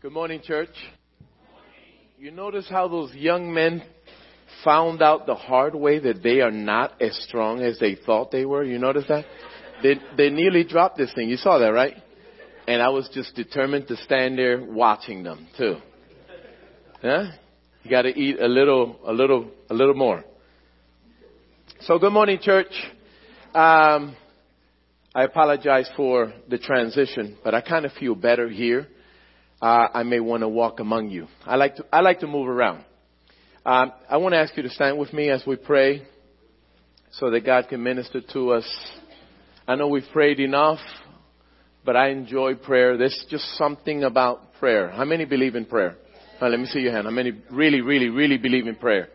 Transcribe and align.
Good 0.00 0.12
morning, 0.12 0.40
church. 0.44 0.70
You 2.20 2.30
notice 2.30 2.68
how 2.70 2.86
those 2.86 3.12
young 3.14 3.52
men 3.52 3.82
found 4.64 5.02
out 5.02 5.26
the 5.26 5.34
hard 5.34 5.74
way 5.74 5.98
that 5.98 6.22
they 6.22 6.40
are 6.40 6.52
not 6.52 7.02
as 7.02 7.16
strong 7.26 7.62
as 7.62 7.80
they 7.80 7.96
thought 8.06 8.30
they 8.30 8.44
were? 8.44 8.62
You 8.62 8.78
notice 8.78 9.06
that? 9.08 9.24
They, 9.82 9.96
they 10.16 10.30
nearly 10.30 10.62
dropped 10.62 10.98
this 10.98 11.12
thing. 11.14 11.28
You 11.28 11.36
saw 11.36 11.58
that, 11.58 11.72
right? 11.72 11.94
And 12.68 12.80
I 12.80 12.90
was 12.90 13.10
just 13.12 13.34
determined 13.34 13.88
to 13.88 13.96
stand 13.96 14.38
there 14.38 14.62
watching 14.62 15.24
them 15.24 15.48
too. 15.58 15.78
Huh? 17.02 17.24
You 17.82 17.90
gotta 17.90 18.16
eat 18.16 18.38
a 18.38 18.46
little, 18.46 19.00
a 19.04 19.12
little, 19.12 19.50
a 19.68 19.74
little 19.74 19.94
more. 19.94 20.22
So 21.80 21.98
good 21.98 22.12
morning, 22.12 22.38
church. 22.40 22.72
Um, 23.52 24.14
I 25.12 25.24
apologize 25.24 25.90
for 25.96 26.32
the 26.48 26.58
transition, 26.58 27.36
but 27.42 27.52
I 27.52 27.62
kind 27.62 27.84
of 27.84 27.90
feel 27.94 28.14
better 28.14 28.48
here. 28.48 28.86
Uh, 29.60 29.88
I 29.92 30.02
may 30.04 30.20
want 30.20 30.42
to 30.42 30.48
walk 30.48 30.78
among 30.78 31.10
you. 31.10 31.26
I 31.44 31.56
like 31.56 31.76
to, 31.76 31.84
I 31.92 32.00
like 32.00 32.20
to 32.20 32.26
move 32.26 32.48
around. 32.48 32.84
Um, 33.66 33.92
I 34.08 34.16
want 34.18 34.32
to 34.32 34.38
ask 34.38 34.56
you 34.56 34.62
to 34.62 34.70
stand 34.70 34.98
with 34.98 35.12
me 35.12 35.30
as 35.30 35.42
we 35.46 35.56
pray 35.56 36.06
so 37.12 37.30
that 37.30 37.44
God 37.44 37.68
can 37.68 37.82
minister 37.82 38.20
to 38.32 38.52
us. 38.52 38.66
I 39.66 39.74
know 39.74 39.88
we've 39.88 40.08
prayed 40.12 40.40
enough, 40.40 40.78
but 41.84 41.96
I 41.96 42.10
enjoy 42.10 42.54
prayer. 42.54 42.96
There's 42.96 43.26
just 43.28 43.44
something 43.56 44.04
about 44.04 44.54
prayer. 44.60 44.90
How 44.90 45.04
many 45.04 45.24
believe 45.24 45.56
in 45.56 45.64
prayer? 45.64 45.96
Right, 46.40 46.50
let 46.50 46.60
me 46.60 46.66
see 46.66 46.80
your 46.80 46.92
hand. 46.92 47.06
How 47.06 47.10
many 47.10 47.32
really, 47.50 47.80
really, 47.80 48.08
really 48.08 48.38
believe 48.38 48.66
in 48.68 48.76
prayer? 48.76 49.08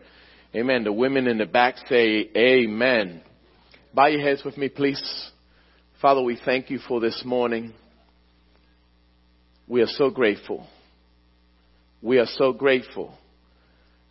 Amen. 0.54 0.84
The 0.84 0.92
women 0.92 1.26
in 1.26 1.38
the 1.38 1.46
back 1.46 1.76
say 1.88 2.30
amen. 2.36 3.22
Bow 3.94 4.06
your 4.06 4.20
heads 4.20 4.44
with 4.44 4.56
me, 4.58 4.68
please. 4.68 5.30
Father, 6.02 6.20
we 6.22 6.38
thank 6.44 6.70
you 6.70 6.78
for 6.86 7.00
this 7.00 7.22
morning. 7.24 7.72
We 9.66 9.80
are 9.80 9.86
so 9.86 10.10
grateful. 10.10 10.66
We 12.02 12.18
are 12.18 12.26
so 12.26 12.52
grateful. 12.52 13.14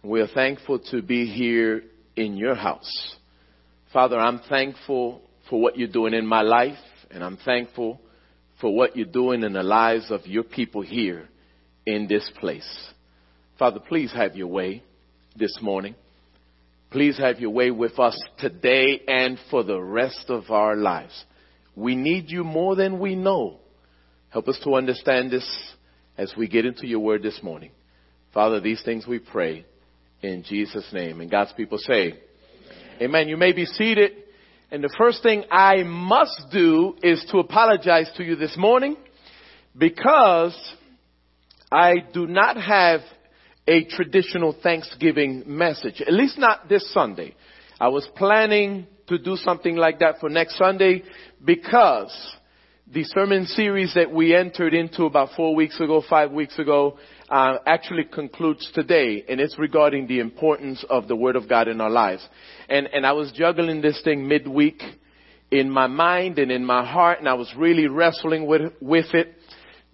We 0.03 0.19
are 0.21 0.27
thankful 0.27 0.79
to 0.91 1.01
be 1.01 1.25
here 1.25 1.83
in 2.15 2.37
your 2.37 2.55
house. 2.55 3.15
Father, 3.91 4.17
I'm 4.17 4.39
thankful 4.49 5.21
for 5.49 5.61
what 5.61 5.77
you're 5.77 5.87
doing 5.87 6.15
in 6.15 6.25
my 6.25 6.41
life, 6.41 6.79
and 7.11 7.23
I'm 7.23 7.37
thankful 7.37 8.01
for 8.59 8.75
what 8.75 8.95
you're 8.95 9.05
doing 9.05 9.43
in 9.43 9.53
the 9.53 9.63
lives 9.63 10.09
of 10.09 10.25
your 10.25 10.43
people 10.43 10.81
here 10.81 11.29
in 11.85 12.07
this 12.07 12.29
place. 12.39 12.89
Father, 13.59 13.79
please 13.79 14.11
have 14.13 14.35
your 14.35 14.47
way 14.47 14.81
this 15.35 15.59
morning. 15.61 15.93
Please 16.89 17.17
have 17.19 17.39
your 17.39 17.51
way 17.51 17.69
with 17.69 17.99
us 17.99 18.19
today 18.39 19.01
and 19.07 19.37
for 19.51 19.63
the 19.63 19.79
rest 19.79 20.25
of 20.29 20.49
our 20.49 20.75
lives. 20.75 21.23
We 21.75 21.95
need 21.95 22.29
you 22.29 22.43
more 22.43 22.75
than 22.75 22.99
we 22.99 23.15
know. 23.15 23.59
Help 24.33 24.47
us 24.47 24.59
to 24.63 24.73
understand 24.73 25.29
this 25.29 25.47
as 26.17 26.33
we 26.35 26.47
get 26.47 26.65
into 26.65 26.87
your 26.87 27.01
word 27.01 27.21
this 27.21 27.39
morning. 27.43 27.69
Father, 28.33 28.59
these 28.59 28.81
things 28.81 29.05
we 29.05 29.19
pray 29.19 29.63
in 30.23 30.43
Jesus' 30.43 30.89
name. 30.91 31.21
And 31.21 31.29
God's 31.29 31.53
people 31.53 31.77
say, 31.77 32.15
Amen. 32.99 33.27
You 33.27 33.37
may 33.37 33.51
be 33.53 33.65
seated. 33.65 34.11
And 34.71 34.83
the 34.83 34.93
first 34.97 35.21
thing 35.21 35.43
I 35.51 35.83
must 35.83 36.47
do 36.51 36.95
is 37.03 37.23
to 37.29 37.37
apologize 37.37 38.09
to 38.17 38.23
you 38.23 38.35
this 38.35 38.57
morning 38.57 38.97
because 39.77 40.57
I 41.71 41.93
do 42.11 42.25
not 42.25 42.57
have 42.57 43.01
a 43.67 43.83
traditional 43.83 44.57
Thanksgiving 44.63 45.43
message, 45.45 46.01
at 46.01 46.11
least 46.11 46.39
not 46.39 46.67
this 46.67 46.91
Sunday. 46.91 47.35
I 47.79 47.89
was 47.89 48.09
planning 48.15 48.87
to 49.09 49.19
do 49.19 49.35
something 49.35 49.75
like 49.75 49.99
that 49.99 50.19
for 50.19 50.29
next 50.29 50.57
Sunday 50.57 51.03
because 51.45 52.11
the 52.91 53.03
sermon 53.05 53.45
series 53.45 53.93
that 53.93 54.11
we 54.11 54.35
entered 54.35 54.73
into 54.73 55.05
about 55.05 55.29
four 55.37 55.55
weeks 55.55 55.79
ago, 55.79 56.03
five 56.09 56.31
weeks 56.31 56.59
ago, 56.59 56.97
uh, 57.29 57.57
actually 57.65 58.03
concludes 58.03 58.69
today, 58.73 59.23
and 59.29 59.39
it's 59.39 59.57
regarding 59.57 60.05
the 60.07 60.19
importance 60.19 60.83
of 60.89 61.07
the 61.07 61.15
Word 61.15 61.37
of 61.37 61.47
God 61.47 61.69
in 61.69 61.79
our 61.79 61.89
lives. 61.89 62.27
And 62.67 62.87
and 62.87 63.05
I 63.05 63.13
was 63.13 63.31
juggling 63.31 63.81
this 63.81 64.01
thing 64.03 64.27
midweek 64.27 64.81
in 65.49 65.69
my 65.69 65.87
mind 65.87 66.39
and 66.39 66.51
in 66.51 66.65
my 66.65 66.85
heart, 66.85 67.19
and 67.19 67.29
I 67.29 67.35
was 67.35 67.51
really 67.57 67.87
wrestling 67.87 68.45
with 68.47 68.73
with 68.81 69.13
it. 69.13 69.33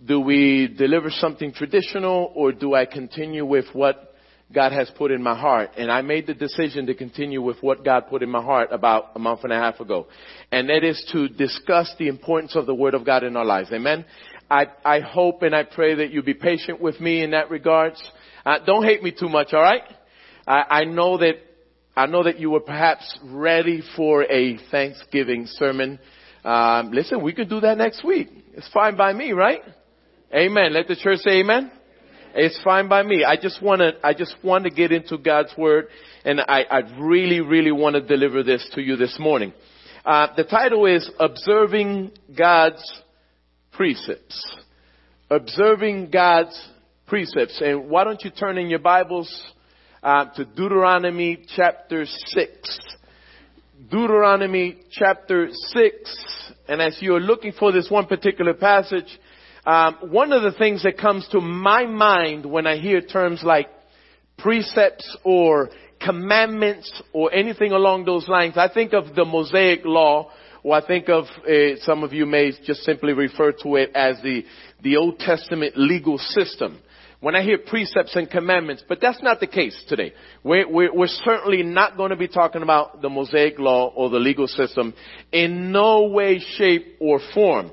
Do 0.04 0.20
we 0.20 0.68
deliver 0.68 1.12
something 1.12 1.54
traditional, 1.54 2.32
or 2.34 2.52
do 2.52 2.74
I 2.74 2.86
continue 2.86 3.46
with 3.46 3.66
what 3.74 4.09
God 4.52 4.72
has 4.72 4.90
put 4.98 5.12
in 5.12 5.22
my 5.22 5.38
heart. 5.38 5.72
And 5.78 5.92
I 5.92 6.02
made 6.02 6.28
the 6.28 6.34
decision 6.34 6.88
to 6.88 6.96
continue 6.96 7.42
with 7.42 7.62
what 7.62 7.86
God 7.86 8.08
put 8.10 8.24
in 8.24 8.30
my 8.30 8.42
heart 8.42 8.70
about 8.72 9.12
a 9.16 9.20
month 9.20 9.42
and 9.44 9.54
a 9.54 9.58
half 9.58 9.80
ago. 9.80 10.08
And 10.52 10.70
that 10.70 10.84
is 10.84 11.04
to 11.12 11.28
discuss 11.28 11.94
the 12.00 12.08
importance 12.08 12.56
of 12.56 12.66
the 12.66 12.74
Word 12.74 12.94
of 12.94 13.06
God 13.06 13.24
in 13.24 13.38
our 13.38 13.46
lives. 13.46 13.70
Amen. 13.72 14.06
I, 14.50 14.66
I 14.84 15.00
hope 15.02 15.44
and 15.44 15.56
I 15.56 15.64
pray 15.64 15.96
that 15.96 16.12
you 16.12 16.24
be 16.24 16.34
patient 16.34 16.82
with 16.82 17.00
me 17.00 17.22
in 17.24 17.32
that 17.32 17.52
regards. 17.52 18.02
Uh, 18.46 18.58
don't 18.66 18.84
hate 18.84 19.04
me 19.04 19.12
too 19.12 19.30
much, 19.30 19.54
alright? 19.54 19.84
I, 20.48 20.64
I 20.70 20.84
know 20.86 21.20
that, 21.20 21.36
I 21.96 22.08
know 22.08 22.24
that 22.24 22.40
you 22.40 22.50
were 22.50 22.62
perhaps 22.62 23.20
ready 23.24 23.84
for 23.96 24.24
a 24.24 24.58
Thanksgiving 24.72 25.46
sermon. 25.46 26.00
Um, 26.44 26.92
listen, 26.92 27.22
we 27.22 27.34
could 27.34 27.50
do 27.50 27.60
that 27.60 27.78
next 27.78 28.04
week. 28.04 28.30
It's 28.54 28.70
fine 28.70 28.98
by 28.98 29.14
me, 29.14 29.34
right? 29.34 29.62
Amen. 30.34 30.74
Let 30.74 30.88
the 30.88 30.96
church 30.96 31.20
say 31.20 31.42
amen. 31.42 31.72
It's 32.42 32.60
fine 32.64 32.88
by 32.88 33.04
me. 33.04 33.26
I 33.26 33.36
just 33.36 33.62
want 33.62 33.82
to, 33.82 33.92
I 34.02 34.14
just 34.14 34.34
want 34.42 34.64
to 34.64 34.70
get 34.70 34.94
into 34.94 35.18
God's 35.18 35.54
Word 35.58 35.88
and 36.24 36.40
I, 36.40 36.62
I 36.64 36.80
really, 36.98 37.42
really 37.42 37.74
want 37.74 37.96
to 37.96 38.02
deliver 38.02 38.44
this 38.44 38.66
to 38.76 38.82
you 38.82 38.96
this 38.96 39.18
morning. 39.20 39.52
Uh, 40.06 40.28
the 40.38 40.46
title 40.46 40.86
is 40.86 41.10
Observing 41.20 42.12
God's 42.38 42.82
Precepts. 43.74 44.58
Observing 45.30 46.12
God's 46.12 46.58
Precepts. 47.08 47.60
And 47.62 47.90
why 47.90 48.06
don't 48.06 48.24
you 48.24 48.32
turn 48.32 48.58
in 48.58 48.70
your 48.70 48.80
Bibles 48.80 49.30
uh, 50.02 50.26
to 50.36 50.46
Deuteronomy 50.46 51.46
chapter 51.58 52.06
6. 52.06 52.80
Deuteronomy 53.92 54.78
chapter 54.92 55.50
6. 55.52 56.56
And 56.70 56.82
as 56.82 56.98
you're 57.02 57.20
looking 57.20 57.52
for 57.52 57.74
this 57.74 57.90
one 57.90 58.06
particular 58.06 58.54
passage, 58.54 59.20
um, 59.66 59.98
one 60.12 60.34
of 60.34 60.44
the 60.44 60.58
things 60.58 60.84
that 60.84 60.98
comes 60.98 61.28
to 61.30 61.42
my 61.42 61.86
mind 61.86 62.46
when 62.46 62.66
I 62.66 62.78
hear 62.78 63.02
terms 63.02 63.42
like 63.44 63.68
precepts 64.38 65.18
or 65.24 65.70
commandments 66.00 67.02
or 67.14 67.34
anything 67.34 67.72
along 67.72 68.06
those 68.06 68.28
lines, 68.28 68.58
I 68.58 68.70
think 68.74 68.94
of 68.94 69.16
the 69.16 69.26
Mosaic 69.26 69.82
Law, 69.84 70.32
or 70.64 70.76
I 70.76 70.86
think 70.86 71.10
of 71.10 71.26
uh, 71.26 71.76
some 71.82 72.04
of 72.04 72.14
you 72.14 72.26
may 72.26 72.52
just 72.66 72.82
simply 72.84 73.14
refer 73.14 73.52
to 73.64 73.76
it 73.76 73.92
as 73.96 74.22
the 74.24 74.44
the 74.82 74.98
Old 74.98 75.20
Testament 75.20 75.78
legal 75.78 76.18
system. 76.18 76.80
When 77.22 77.36
I 77.36 77.44
hear 77.44 77.58
precepts 77.58 78.16
and 78.16 78.30
commandments, 78.30 78.82
but 78.88 79.00
that's 79.02 79.22
not 79.22 79.42
the 79.42 79.48
case 79.48 79.78
today. 79.90 80.14
We're, 80.42 80.70
we're, 80.70 80.94
we're 80.94 81.08
certainly 81.08 81.64
not 81.64 81.98
going 81.98 82.12
to 82.12 82.16
be 82.16 82.30
talking 82.30 82.64
about 82.64 83.02
the 83.02 83.10
Mosaic 83.10 83.60
Law 83.60 83.92
or 83.94 84.10
the 84.10 84.20
legal 84.20 84.48
system 84.48 84.94
in 85.34 85.74
no 85.74 86.08
way, 86.08 86.40
shape, 86.40 86.96
or 87.02 87.20
form. 87.34 87.72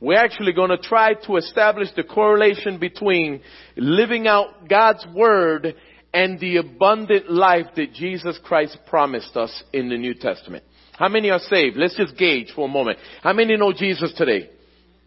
We're 0.00 0.18
actually 0.18 0.52
going 0.52 0.70
to 0.70 0.78
try 0.78 1.14
to 1.14 1.36
establish 1.36 1.88
the 1.96 2.04
correlation 2.04 2.78
between 2.78 3.40
living 3.76 4.26
out 4.26 4.68
God's 4.68 5.06
Word 5.14 5.74
and 6.12 6.38
the 6.38 6.58
abundant 6.58 7.30
life 7.30 7.66
that 7.76 7.94
Jesus 7.94 8.38
Christ 8.44 8.78
promised 8.86 9.36
us 9.36 9.62
in 9.72 9.88
the 9.88 9.96
New 9.96 10.14
Testament. 10.14 10.64
How 10.92 11.08
many 11.08 11.30
are 11.30 11.38
saved? 11.38 11.76
Let's 11.76 11.96
just 11.96 12.16
gauge 12.16 12.52
for 12.54 12.66
a 12.66 12.70
moment. 12.70 12.98
How 13.22 13.32
many 13.32 13.56
know 13.56 13.72
Jesus 13.72 14.12
today? 14.14 14.50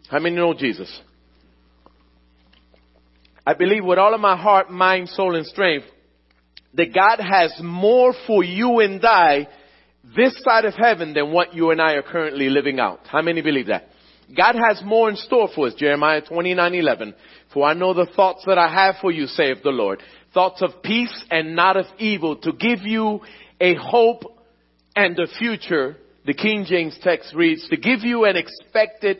How 0.08 0.18
many 0.18 0.36
know 0.36 0.54
Jesus? 0.54 1.00
I 3.46 3.54
believe 3.54 3.84
with 3.84 3.98
all 3.98 4.14
of 4.14 4.20
my 4.20 4.36
heart, 4.36 4.70
mind, 4.70 5.08
soul, 5.08 5.34
and 5.36 5.46
strength 5.46 5.86
that 6.74 6.94
God 6.94 7.18
has 7.20 7.52
more 7.62 8.14
for 8.26 8.44
you 8.44 8.80
and 8.80 9.04
I 9.04 9.48
this 10.16 10.40
side 10.44 10.64
of 10.64 10.74
heaven 10.74 11.14
than 11.14 11.32
what 11.32 11.54
you 11.54 11.70
and 11.70 11.80
I 11.80 11.94
are 11.94 12.02
currently 12.02 12.48
living 12.48 12.78
out. 12.78 13.00
How 13.06 13.22
many 13.22 13.42
believe 13.42 13.66
that? 13.66 13.89
God 14.36 14.56
has 14.68 14.82
more 14.84 15.08
in 15.08 15.16
store 15.16 15.48
for 15.54 15.66
us. 15.66 15.74
Jeremiah 15.74 16.22
29, 16.22 16.74
11. 16.74 17.14
For 17.52 17.66
I 17.66 17.74
know 17.74 17.94
the 17.94 18.10
thoughts 18.14 18.44
that 18.46 18.58
I 18.58 18.72
have 18.72 18.96
for 19.00 19.10
you, 19.10 19.26
saith 19.26 19.62
the 19.62 19.70
Lord. 19.70 20.02
Thoughts 20.32 20.62
of 20.62 20.82
peace 20.82 21.24
and 21.30 21.56
not 21.56 21.76
of 21.76 21.86
evil 21.98 22.36
to 22.36 22.52
give 22.52 22.80
you 22.82 23.20
a 23.60 23.74
hope 23.74 24.22
and 24.94 25.18
a 25.18 25.26
future. 25.26 25.96
The 26.26 26.34
King 26.34 26.64
James 26.66 26.98
text 27.02 27.34
reads, 27.34 27.68
to 27.68 27.76
give 27.76 28.00
you 28.00 28.24
an 28.24 28.36
expected 28.36 29.18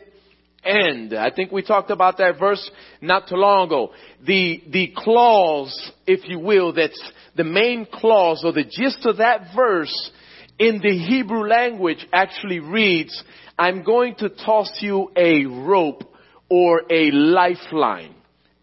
end. 0.63 1.13
I 1.13 1.31
think 1.31 1.51
we 1.51 1.63
talked 1.63 1.89
about 1.89 2.17
that 2.17 2.39
verse 2.39 2.69
not 3.01 3.27
too 3.27 3.35
long 3.35 3.67
ago. 3.67 3.91
The, 4.25 4.61
the 4.69 4.93
clause, 4.95 5.91
if 6.05 6.27
you 6.29 6.39
will, 6.39 6.73
that's 6.73 7.01
the 7.35 7.43
main 7.43 7.87
clause 7.91 8.43
or 8.45 8.53
the 8.53 8.63
gist 8.63 9.05
of 9.05 9.17
that 9.17 9.55
verse 9.55 10.11
in 10.59 10.79
the 10.79 10.95
Hebrew 10.95 11.47
language 11.47 12.05
actually 12.13 12.59
reads, 12.59 13.23
I'm 13.57 13.83
going 13.83 14.15
to 14.15 14.29
toss 14.29 14.71
you 14.79 15.11
a 15.15 15.45
rope 15.45 16.03
or 16.49 16.83
a 16.89 17.11
lifeline. 17.11 18.15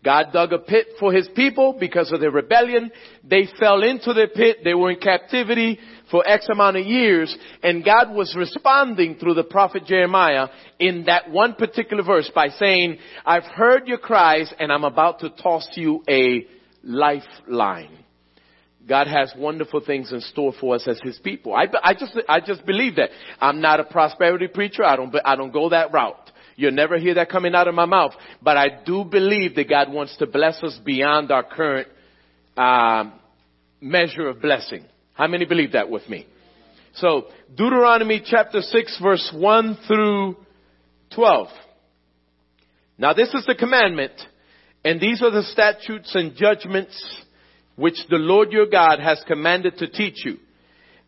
God 0.05 0.26
dug 0.32 0.52
a 0.52 0.58
pit 0.58 0.87
for 1.00 1.12
his 1.12 1.29
people 1.35 1.76
because 1.79 2.12
of 2.12 2.20
their 2.20 2.31
rebellion. 2.31 2.90
They 3.25 3.49
fell 3.58 3.82
into 3.82 4.12
the 4.12 4.29
pit. 4.32 4.58
They 4.62 4.75
were 4.75 4.93
in 4.93 5.00
captivity 5.00 5.79
for 6.11 6.26
X 6.26 6.46
amount 6.50 6.76
of 6.76 6.87
years. 6.87 7.37
And 7.62 7.85
God 7.85 8.14
was 8.14 8.35
responding 8.37 9.17
through 9.17 9.35
the 9.35 9.44
prophet 9.44 9.85
Jeremiah 9.87 10.49
in 10.79 11.05
that 11.06 11.31
one 11.31 11.55
particular 11.55 12.02
verse 12.02 12.31
by 12.34 12.49
saying, 12.49 12.99
I've 13.26 13.44
heard 13.44 13.88
your 13.88 13.99
cries 13.99 14.52
and 14.58 14.73
I'm 14.73 14.84
about 14.84 15.20
to 15.20 15.31
toss 15.31 15.69
you 15.75 16.02
a 16.08 16.46
lifeline. 16.82 17.98
God 18.88 19.06
has 19.06 19.32
wonderful 19.37 19.81
things 19.85 20.12
in 20.12 20.20
store 20.20 20.52
for 20.58 20.75
us 20.75 20.88
as 20.88 20.99
His 21.02 21.19
people. 21.19 21.55
I, 21.55 21.67
I 21.82 21.94
just, 21.94 22.19
I 22.29 22.40
just 22.40 22.64
believe 22.64 22.96
that. 22.96 23.11
I'm 23.40 23.61
not 23.61 23.81
a 23.81 23.85
prosperity 23.85 24.49
preacher. 24.49 24.85
I 24.85 24.96
don't, 24.96 25.14
I 25.25 25.37
don't 25.37 25.52
go 25.52 25.69
that 25.69 25.93
route. 25.93 26.31
You'll 26.56 26.73
never 26.73 26.99
hear 26.99 27.14
that 27.14 27.29
coming 27.29 27.55
out 27.55 27.69
of 27.69 27.75
my 27.75 27.85
mouth. 27.85 28.12
But 28.43 28.56
I 28.56 28.82
do 28.85 29.05
believe 29.05 29.55
that 29.56 29.69
God 29.69 29.93
wants 29.93 30.17
to 30.17 30.26
bless 30.26 30.62
us 30.62 30.79
beyond 30.85 31.31
our 31.31 31.44
current 31.44 31.88
um, 32.56 33.12
measure 33.81 34.29
of 34.29 34.40
blessing. 34.40 34.85
How 35.12 35.26
many 35.29 35.44
believe 35.44 35.73
that 35.73 35.91
with 35.91 36.08
me? 36.08 36.26
So, 36.94 37.26
Deuteronomy 37.55 38.23
chapter 38.25 38.61
6 38.61 38.99
verse 39.00 39.32
1 39.37 39.79
through 39.87 40.37
12. 41.14 41.49
Now 42.96 43.12
this 43.12 43.32
is 43.34 43.44
the 43.46 43.55
commandment, 43.55 44.12
and 44.84 45.00
these 45.00 45.23
are 45.23 45.31
the 45.31 45.44
statutes 45.44 46.12
and 46.14 46.34
judgments 46.34 47.23
which 47.79 47.97
the 48.11 48.17
Lord 48.17 48.53
your 48.53 48.67
God 48.67 49.01
has 49.01 49.23
commanded 49.27 49.79
to 49.79 49.89
teach 49.89 50.25
you, 50.25 50.37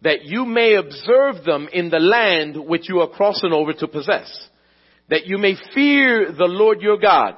that 0.02 0.24
you 0.24 0.46
may 0.46 0.76
observe 0.76 1.44
them 1.44 1.68
in 1.70 1.90
the 1.90 1.98
land 1.98 2.56
which 2.56 2.88
you 2.88 3.00
are 3.00 3.08
crossing 3.08 3.52
over 3.52 3.74
to 3.74 3.86
possess 3.86 4.48
that 5.10 5.26
you 5.26 5.36
may 5.38 5.56
fear 5.74 6.32
the 6.32 6.46
Lord 6.46 6.80
your 6.80 6.96
God 6.96 7.36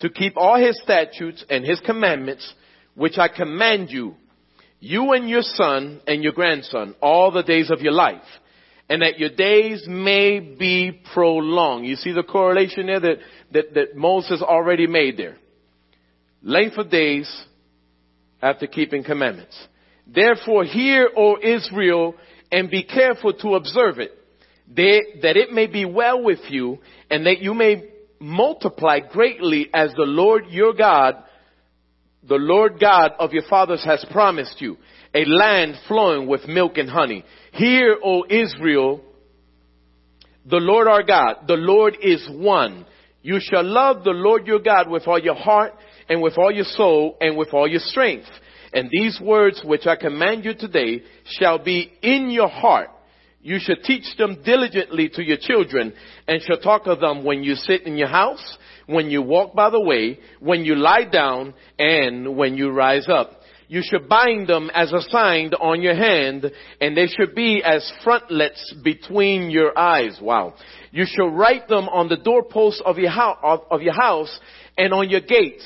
to 0.00 0.08
keep 0.08 0.36
all 0.36 0.58
his 0.58 0.80
statutes 0.82 1.44
and 1.48 1.64
his 1.64 1.78
commandments, 1.80 2.52
which 2.94 3.18
I 3.18 3.28
command 3.28 3.90
you, 3.90 4.14
you 4.80 5.12
and 5.12 5.28
your 5.28 5.42
son 5.42 6.00
and 6.06 6.22
your 6.22 6.32
grandson, 6.32 6.94
all 7.02 7.30
the 7.30 7.42
days 7.42 7.70
of 7.70 7.82
your 7.82 7.92
life, 7.92 8.22
and 8.88 9.02
that 9.02 9.18
your 9.18 9.28
days 9.28 9.84
may 9.86 10.40
be 10.40 11.02
prolonged. 11.12 11.86
You 11.86 11.96
see 11.96 12.12
the 12.12 12.22
correlation 12.22 12.86
there 12.86 13.00
that, 13.00 13.16
that, 13.52 13.74
that 13.74 13.96
Moses 13.96 14.42
already 14.42 14.86
made 14.86 15.18
there. 15.18 15.36
Length 16.42 16.78
of 16.78 16.90
days 16.90 17.44
after 18.42 18.66
keeping 18.66 19.04
commandments. 19.04 19.56
Therefore 20.06 20.64
hear, 20.64 21.08
O 21.16 21.36
Israel, 21.42 22.14
and 22.50 22.70
be 22.70 22.82
careful 22.82 23.32
to 23.34 23.54
observe 23.54 23.98
it 23.98 24.12
that 24.74 25.36
it 25.36 25.52
may 25.52 25.66
be 25.66 25.84
well 25.84 26.22
with 26.22 26.40
you 26.48 26.78
and 27.10 27.26
that 27.26 27.40
you 27.40 27.54
may 27.54 27.88
multiply 28.20 29.00
greatly 29.00 29.68
as 29.74 29.92
the 29.94 30.04
Lord 30.04 30.44
your 30.48 30.74
God, 30.74 31.16
the 32.22 32.36
Lord 32.36 32.78
God 32.78 33.12
of 33.18 33.32
your 33.32 33.42
fathers 33.48 33.84
has 33.84 34.04
promised 34.10 34.60
you, 34.60 34.76
a 35.14 35.24
land 35.24 35.74
flowing 35.88 36.28
with 36.28 36.46
milk 36.46 36.76
and 36.76 36.88
honey. 36.88 37.24
Hear, 37.52 37.96
O 38.04 38.24
Israel, 38.28 39.00
the 40.46 40.58
Lord 40.58 40.86
our 40.86 41.02
God, 41.02 41.46
the 41.48 41.54
Lord 41.54 41.96
is 42.00 42.28
one. 42.30 42.86
You 43.22 43.38
shall 43.40 43.64
love 43.64 44.04
the 44.04 44.10
Lord 44.10 44.46
your 44.46 44.60
God 44.60 44.88
with 44.88 45.06
all 45.06 45.18
your 45.18 45.34
heart 45.34 45.74
and 46.10 46.20
with 46.20 46.36
all 46.36 46.52
your 46.52 46.64
soul 46.64 47.16
and 47.22 47.38
with 47.38 47.54
all 47.54 47.66
your 47.66 47.80
strength. 47.80 48.28
And 48.74 48.90
these 48.90 49.18
words 49.18 49.62
which 49.64 49.86
I 49.86 49.96
command 49.96 50.44
you 50.44 50.52
today 50.52 51.02
shall 51.24 51.58
be 51.58 51.90
in 52.02 52.28
your 52.30 52.48
heart 52.48 52.90
you 53.42 53.58
should 53.58 53.82
teach 53.84 54.04
them 54.18 54.42
diligently 54.44 55.08
to 55.14 55.22
your 55.22 55.38
children 55.40 55.94
and 56.28 56.42
shall 56.42 56.58
talk 56.58 56.86
of 56.86 57.00
them 57.00 57.24
when 57.24 57.42
you 57.42 57.54
sit 57.54 57.82
in 57.82 57.96
your 57.96 58.08
house, 58.08 58.58
when 58.86 59.10
you 59.10 59.22
walk 59.22 59.54
by 59.54 59.70
the 59.70 59.80
way, 59.80 60.18
when 60.40 60.64
you 60.64 60.74
lie 60.74 61.04
down, 61.04 61.54
and 61.78 62.36
when 62.36 62.56
you 62.56 62.70
rise 62.70 63.08
up. 63.08 63.40
You 63.66 63.82
should 63.82 64.08
bind 64.08 64.48
them 64.48 64.68
as 64.74 64.92
a 64.92 65.00
sign 65.00 65.54
on 65.54 65.80
your 65.80 65.94
hand, 65.94 66.50
and 66.80 66.96
they 66.96 67.06
should 67.06 67.34
be 67.34 67.62
as 67.64 67.90
frontlets 68.02 68.74
between 68.82 69.48
your 69.48 69.78
eyes. 69.78 70.18
Wow. 70.20 70.54
You 70.90 71.06
shall 71.06 71.28
write 71.28 71.68
them 71.68 71.88
on 71.88 72.08
the 72.08 72.16
doorposts 72.16 72.82
of 72.84 72.98
your 72.98 73.10
house, 73.10 73.38
of 73.70 73.80
your 73.80 73.94
house 73.94 74.40
and 74.76 74.92
on 74.92 75.08
your 75.08 75.20
gates. 75.20 75.64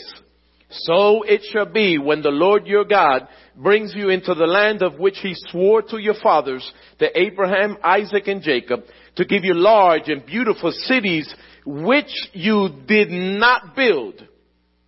So 0.83 1.23
it 1.23 1.43
shall 1.53 1.67
be 1.67 1.99
when 1.99 2.23
the 2.23 2.31
Lord 2.31 2.67
your 2.67 2.85
God 2.85 3.29
brings 3.57 3.95
you 3.95 4.09
into 4.09 4.35
the 4.35 4.47
land 4.47 4.83
of 4.83 4.99
which 4.99 5.19
he 5.23 5.35
swore 5.51 5.83
to 5.83 5.99
your 5.99 6.15
fathers, 6.21 6.69
to 6.99 7.19
Abraham, 7.19 7.77
Isaac, 7.83 8.27
and 8.27 8.43
Jacob, 8.43 8.81
to 9.17 9.25
give 9.25 9.45
you 9.45 9.55
large 9.55 10.09
and 10.09 10.27
beautiful 10.27 10.73
cities 10.73 11.33
which 11.65 12.13
you 12.33 12.69
did 12.87 13.11
not 13.11 13.77
build. 13.77 14.27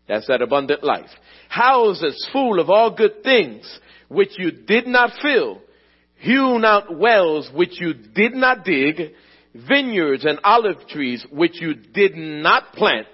That's 0.09 0.27
that 0.27 0.43
abundant 0.43 0.83
life. 0.83 1.11
Houses 1.49 2.29
full 2.33 2.61
of 2.61 2.69
all 2.69 2.95
good 2.95 3.23
things 3.23 3.79
which 4.09 4.39
you 4.39 4.51
did 4.51 4.87
not 4.87 5.13
fill. 5.23 5.61
Hewn 6.17 6.65
out 6.65 6.97
wells 6.99 7.51
which 7.55 7.81
you 7.81 7.95
did 7.95 8.35
not 8.35 8.65
dig. 8.65 9.13
Vineyards 9.55 10.25
and 10.25 10.41
olive 10.43 10.89
trees 10.89 11.25
which 11.31 11.61
you 11.61 11.75
did 11.75 12.17
not 12.17 12.73
plant. 12.73 13.07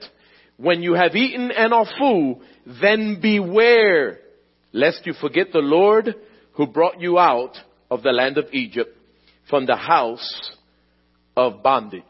When 0.62 0.80
you 0.80 0.94
have 0.94 1.16
eaten 1.16 1.50
and 1.50 1.74
are 1.74 1.88
full, 1.98 2.40
then 2.80 3.18
beware 3.20 4.20
lest 4.72 5.04
you 5.06 5.12
forget 5.12 5.48
the 5.52 5.58
Lord 5.58 6.14
who 6.52 6.68
brought 6.68 7.00
you 7.00 7.18
out 7.18 7.56
of 7.90 8.04
the 8.04 8.12
land 8.12 8.38
of 8.38 8.46
Egypt 8.52 8.96
from 9.50 9.66
the 9.66 9.74
house 9.74 10.52
of 11.36 11.64
bondage. 11.64 12.04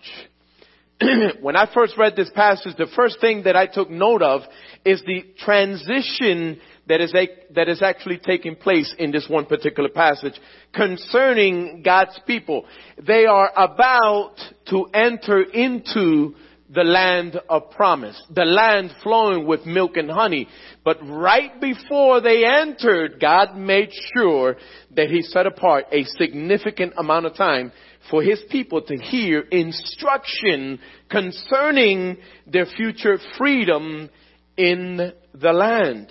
when 1.41 1.57
I 1.57 1.67
first 1.73 1.97
read 1.97 2.15
this 2.15 2.29
passage, 2.35 2.77
the 2.77 2.93
first 2.95 3.23
thing 3.23 3.45
that 3.45 3.57
I 3.57 3.67
took 3.67 3.89
note 3.89 4.21
of 4.21 4.43
is 4.85 5.03
the 5.07 5.25
transition 5.39 6.61
that 6.89 7.01
is, 7.01 7.15
a, 7.15 7.29
that 7.55 7.71
is 7.71 7.81
actually 7.81 8.19
taking 8.19 8.57
place 8.57 8.95
in 8.99 9.13
this 9.13 9.31
one 9.31 9.47
particular 9.47 9.89
passage 9.89 10.39
concerning 10.75 11.83
God's 11.83 12.21
people. 12.27 12.67
They 13.03 13.25
are 13.25 13.51
about 13.57 14.35
to 14.69 14.91
enter 14.93 15.41
into 15.41 16.35
the 16.73 16.85
land 16.85 17.39
of 17.49 17.71
promise, 17.73 18.21
the 18.35 18.45
land 18.45 18.95
flowing 19.03 19.47
with 19.47 19.67
milk 19.67 19.97
and 19.97 20.11
honey. 20.11 20.49
But 20.85 20.99
right 21.07 21.61
before 21.61 22.21
they 22.21 22.45
entered, 22.45 23.21
God 23.21 23.57
made 23.57 23.91
sure 24.17 24.57
that 24.97 25.11
He 25.11 25.23
set 25.23 25.47
apart 25.47 25.87
a 25.93 26.05
significant 26.05 26.95
amount 26.97 27.27
of 27.27 27.37
time 27.37 27.73
for 28.11 28.23
His 28.23 28.43
people 28.51 28.81
to 28.83 28.97
hear 28.97 29.41
instruction 29.41 30.81
concerning 31.11 32.17
their 32.47 32.67
future 32.67 33.19
freedom 33.37 34.09
in 34.57 35.13
the 35.35 35.53
land. 35.53 36.11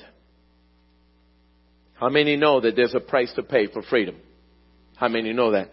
How 1.95 2.09
many 2.09 2.35
know 2.35 2.61
that 2.61 2.75
there's 2.75 2.95
a 2.95 2.99
price 2.99 3.33
to 3.35 3.43
pay 3.43 3.67
for 3.67 3.81
freedom? 3.81 4.15
How 4.95 5.07
many 5.07 5.33
know 5.33 5.51
that? 5.51 5.71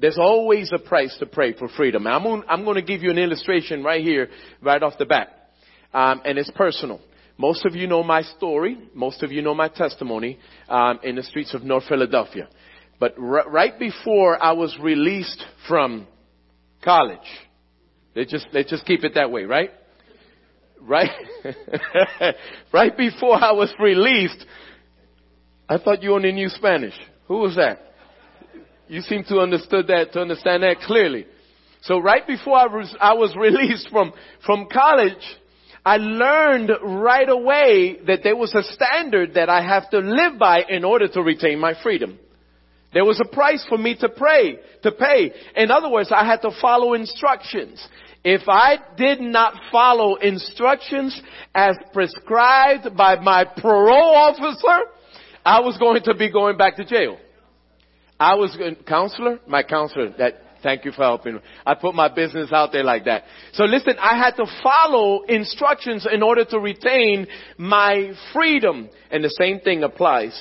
There's 0.00 0.18
always 0.18 0.70
a 0.72 0.78
price 0.78 1.14
to 1.18 1.26
pay 1.26 1.52
for 1.52 1.68
freedom. 1.68 2.06
I'm 2.06 2.42
I'm 2.48 2.64
going 2.64 2.76
to 2.76 2.82
give 2.82 3.02
you 3.02 3.10
an 3.10 3.18
illustration 3.18 3.84
right 3.84 4.02
here, 4.02 4.28
right 4.62 4.82
off 4.82 4.94
the 4.98 5.06
bat. 5.06 5.50
Um, 5.92 6.22
and 6.24 6.38
it's 6.38 6.50
personal. 6.52 7.00
Most 7.36 7.64
of 7.66 7.74
you 7.74 7.86
know 7.86 8.02
my 8.02 8.22
story. 8.22 8.78
Most 8.94 9.22
of 9.22 9.32
you 9.32 9.42
know 9.42 9.54
my 9.54 9.68
testimony 9.68 10.38
um, 10.68 11.00
in 11.02 11.16
the 11.16 11.22
streets 11.22 11.54
of 11.54 11.62
North 11.62 11.84
Philadelphia. 11.88 12.48
But 12.98 13.14
r- 13.18 13.48
right 13.48 13.78
before 13.78 14.42
I 14.42 14.52
was 14.52 14.76
released 14.80 15.42
from 15.66 16.06
college, 16.82 17.18
let's 18.14 18.30
just 18.30 18.46
let's 18.52 18.70
just 18.70 18.86
keep 18.86 19.04
it 19.04 19.14
that 19.14 19.30
way, 19.30 19.44
right? 19.44 19.70
Right, 20.82 21.10
right 22.72 22.96
before 22.96 23.34
I 23.34 23.52
was 23.52 23.70
released, 23.78 24.46
I 25.68 25.76
thought 25.76 26.02
you 26.02 26.14
only 26.14 26.32
knew 26.32 26.48
Spanish. 26.48 26.94
Who 27.28 27.38
was 27.38 27.56
that? 27.56 27.89
You 28.90 29.02
seem 29.02 29.22
to 29.28 29.38
understood 29.38 29.86
that, 29.86 30.14
to 30.14 30.20
understand 30.20 30.64
that 30.64 30.80
clearly. 30.80 31.24
So 31.82 32.00
right 32.00 32.26
before 32.26 32.56
I 32.56 32.66
was, 32.66 32.96
I 33.00 33.14
was 33.14 33.36
released 33.38 33.88
from, 33.88 34.12
from 34.44 34.66
college, 34.66 35.12
I 35.86 35.98
learned 35.98 36.72
right 36.82 37.28
away 37.28 38.00
that 38.08 38.24
there 38.24 38.34
was 38.34 38.52
a 38.52 38.64
standard 38.64 39.34
that 39.34 39.48
I 39.48 39.62
have 39.62 39.88
to 39.90 39.98
live 39.98 40.40
by 40.40 40.64
in 40.68 40.84
order 40.84 41.06
to 41.06 41.22
retain 41.22 41.60
my 41.60 41.80
freedom. 41.80 42.18
There 42.92 43.04
was 43.04 43.20
a 43.20 43.32
price 43.32 43.64
for 43.68 43.78
me 43.78 43.94
to 43.94 44.08
pray, 44.08 44.58
to 44.82 44.90
pay. 44.90 45.32
In 45.54 45.70
other 45.70 45.88
words, 45.88 46.10
I 46.12 46.26
had 46.26 46.42
to 46.42 46.50
follow 46.60 46.94
instructions. 46.94 47.86
If 48.24 48.48
I 48.48 48.78
did 48.96 49.20
not 49.20 49.54
follow 49.70 50.16
instructions 50.16 51.18
as 51.54 51.76
prescribed 51.92 52.96
by 52.96 53.20
my 53.20 53.44
parole 53.44 54.16
officer, 54.16 54.90
I 55.44 55.60
was 55.60 55.78
going 55.78 56.02
to 56.02 56.14
be 56.14 56.28
going 56.28 56.56
back 56.56 56.74
to 56.76 56.84
jail. 56.84 57.18
I 58.20 58.34
was 58.36 58.56
a 58.60 58.74
counselor, 58.84 59.40
my 59.46 59.62
counselor 59.64 60.10
that 60.18 60.42
Thank 60.62 60.84
you 60.84 60.92
for 60.92 61.04
helping. 61.04 61.40
I 61.64 61.74
put 61.74 61.94
my 61.94 62.08
business 62.08 62.52
out 62.52 62.70
there 62.70 62.84
like 62.84 63.06
that. 63.06 63.24
So 63.54 63.64
listen, 63.64 63.94
I 63.98 64.18
had 64.18 64.32
to 64.32 64.44
follow 64.62 65.22
instructions 65.22 66.06
in 66.12 66.22
order 66.22 66.44
to 66.44 66.58
retain 66.58 67.26
my 67.56 68.12
freedom. 68.34 68.90
And 69.10 69.24
the 69.24 69.30
same 69.30 69.60
thing 69.60 69.82
applies 69.84 70.38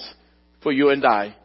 for 0.62 0.74
you 0.74 0.90
and 0.90 1.06
I, 1.06 1.38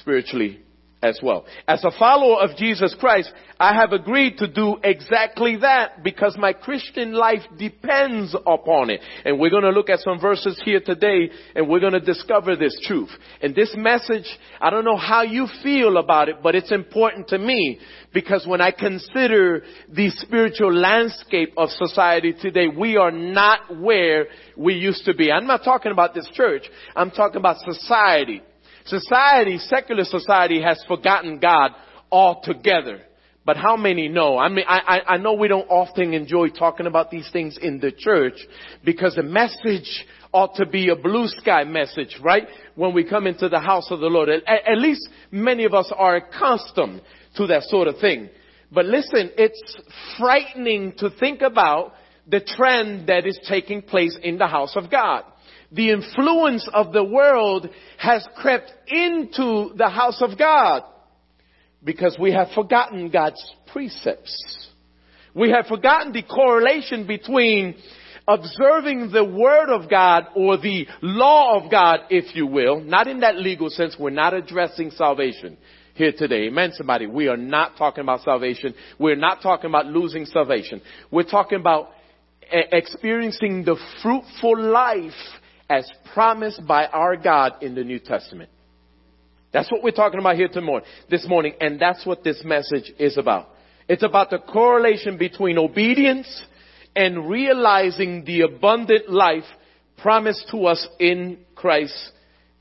spiritually 0.00 0.63
as 1.04 1.20
well. 1.22 1.44
As 1.68 1.84
a 1.84 1.90
follower 1.96 2.40
of 2.40 2.56
Jesus 2.56 2.96
Christ, 2.98 3.30
I 3.60 3.74
have 3.74 3.92
agreed 3.92 4.38
to 4.38 4.48
do 4.48 4.78
exactly 4.82 5.56
that 5.58 6.02
because 6.02 6.36
my 6.38 6.54
Christian 6.54 7.12
life 7.12 7.42
depends 7.58 8.34
upon 8.34 8.88
it. 8.88 9.00
And 9.24 9.38
we're 9.38 9.50
going 9.50 9.64
to 9.64 9.70
look 9.70 9.90
at 9.90 10.00
some 10.00 10.18
verses 10.18 10.60
here 10.64 10.80
today 10.80 11.30
and 11.54 11.68
we're 11.68 11.80
going 11.80 11.92
to 11.92 12.00
discover 12.00 12.56
this 12.56 12.80
truth. 12.84 13.10
And 13.42 13.54
this 13.54 13.74
message, 13.76 14.26
I 14.60 14.70
don't 14.70 14.84
know 14.84 14.96
how 14.96 15.22
you 15.22 15.46
feel 15.62 15.98
about 15.98 16.30
it, 16.30 16.36
but 16.42 16.54
it's 16.54 16.72
important 16.72 17.28
to 17.28 17.38
me 17.38 17.78
because 18.14 18.46
when 18.46 18.62
I 18.62 18.70
consider 18.70 19.62
the 19.92 20.08
spiritual 20.08 20.72
landscape 20.72 21.52
of 21.58 21.68
society 21.68 22.32
today, 22.32 22.68
we 22.68 22.96
are 22.96 23.10
not 23.10 23.78
where 23.78 24.26
we 24.56 24.74
used 24.74 25.04
to 25.04 25.14
be. 25.14 25.30
I'm 25.30 25.46
not 25.46 25.64
talking 25.64 25.92
about 25.92 26.14
this 26.14 26.28
church. 26.32 26.62
I'm 26.96 27.10
talking 27.10 27.36
about 27.36 27.58
society. 27.58 28.42
Society, 28.84 29.58
secular 29.58 30.04
society 30.04 30.62
has 30.62 30.82
forgotten 30.86 31.38
God 31.38 31.72
altogether. 32.12 33.00
But 33.46 33.56
how 33.58 33.76
many 33.76 34.08
know? 34.08 34.38
I 34.38 34.48
mean, 34.48 34.64
I, 34.66 35.00
I 35.06 35.16
know 35.18 35.34
we 35.34 35.48
don't 35.48 35.68
often 35.68 36.14
enjoy 36.14 36.48
talking 36.48 36.86
about 36.86 37.10
these 37.10 37.28
things 37.30 37.58
in 37.60 37.78
the 37.78 37.92
church 37.92 38.34
because 38.84 39.16
the 39.16 39.22
message 39.22 40.06
ought 40.32 40.56
to 40.56 40.66
be 40.66 40.88
a 40.88 40.96
blue 40.96 41.28
sky 41.28 41.64
message, 41.64 42.18
right? 42.22 42.46
When 42.74 42.94
we 42.94 43.04
come 43.04 43.26
into 43.26 43.48
the 43.50 43.60
house 43.60 43.90
of 43.90 44.00
the 44.00 44.06
Lord. 44.06 44.30
At, 44.30 44.42
at 44.46 44.78
least 44.78 45.08
many 45.30 45.64
of 45.64 45.74
us 45.74 45.92
are 45.94 46.16
accustomed 46.16 47.02
to 47.36 47.46
that 47.48 47.64
sort 47.64 47.86
of 47.86 47.98
thing. 47.98 48.30
But 48.72 48.86
listen, 48.86 49.30
it's 49.36 49.76
frightening 50.18 50.94
to 50.98 51.10
think 51.10 51.42
about 51.42 51.92
the 52.26 52.40
trend 52.40 53.08
that 53.08 53.26
is 53.26 53.38
taking 53.46 53.82
place 53.82 54.18
in 54.22 54.38
the 54.38 54.46
house 54.46 54.74
of 54.74 54.90
God 54.90 55.24
the 55.74 55.90
influence 55.90 56.68
of 56.72 56.92
the 56.92 57.04
world 57.04 57.68
has 57.98 58.26
crept 58.36 58.72
into 58.86 59.74
the 59.76 59.88
house 59.88 60.22
of 60.22 60.38
God 60.38 60.84
because 61.82 62.16
we 62.18 62.32
have 62.32 62.48
forgotten 62.54 63.10
God's 63.10 63.42
precepts. 63.72 64.70
We 65.34 65.50
have 65.50 65.66
forgotten 65.66 66.12
the 66.12 66.22
correlation 66.22 67.06
between 67.06 67.74
observing 68.26 69.10
the 69.10 69.24
word 69.24 69.68
of 69.68 69.90
God 69.90 70.26
or 70.34 70.56
the 70.56 70.86
law 71.02 71.60
of 71.60 71.70
God, 71.70 72.00
if 72.08 72.34
you 72.34 72.46
will, 72.46 72.80
not 72.80 73.08
in 73.08 73.20
that 73.20 73.36
legal 73.36 73.68
sense. 73.68 73.96
We're 73.98 74.10
not 74.10 74.32
addressing 74.32 74.90
salvation 74.92 75.58
here 75.94 76.12
today. 76.16 76.46
Amen, 76.46 76.72
somebody. 76.74 77.06
We 77.06 77.28
are 77.28 77.36
not 77.36 77.76
talking 77.76 78.02
about 78.02 78.22
salvation. 78.22 78.74
We're 78.98 79.16
not 79.16 79.42
talking 79.42 79.68
about 79.68 79.86
losing 79.86 80.24
salvation. 80.24 80.80
We're 81.10 81.24
talking 81.24 81.58
about 81.58 81.90
experiencing 82.50 83.64
the 83.64 83.76
fruitful 84.02 84.60
life 84.60 85.12
as 85.74 85.90
promised 86.12 86.66
by 86.66 86.86
our 86.86 87.16
God 87.16 87.62
in 87.62 87.74
the 87.74 87.82
New 87.82 87.98
Testament. 87.98 88.50
That's 89.52 89.70
what 89.70 89.82
we're 89.82 89.90
talking 89.90 90.20
about 90.20 90.36
here 90.36 90.48
tomorrow, 90.48 90.84
this 91.10 91.26
morning, 91.28 91.54
and 91.60 91.80
that's 91.80 92.06
what 92.06 92.22
this 92.24 92.42
message 92.44 92.92
is 92.98 93.18
about. 93.18 93.48
It's 93.88 94.02
about 94.02 94.30
the 94.30 94.38
correlation 94.38 95.18
between 95.18 95.58
obedience 95.58 96.44
and 96.96 97.28
realizing 97.28 98.24
the 98.24 98.42
abundant 98.42 99.10
life 99.10 99.44
promised 99.98 100.48
to 100.50 100.66
us 100.66 100.86
in 100.98 101.38
Christ 101.54 102.12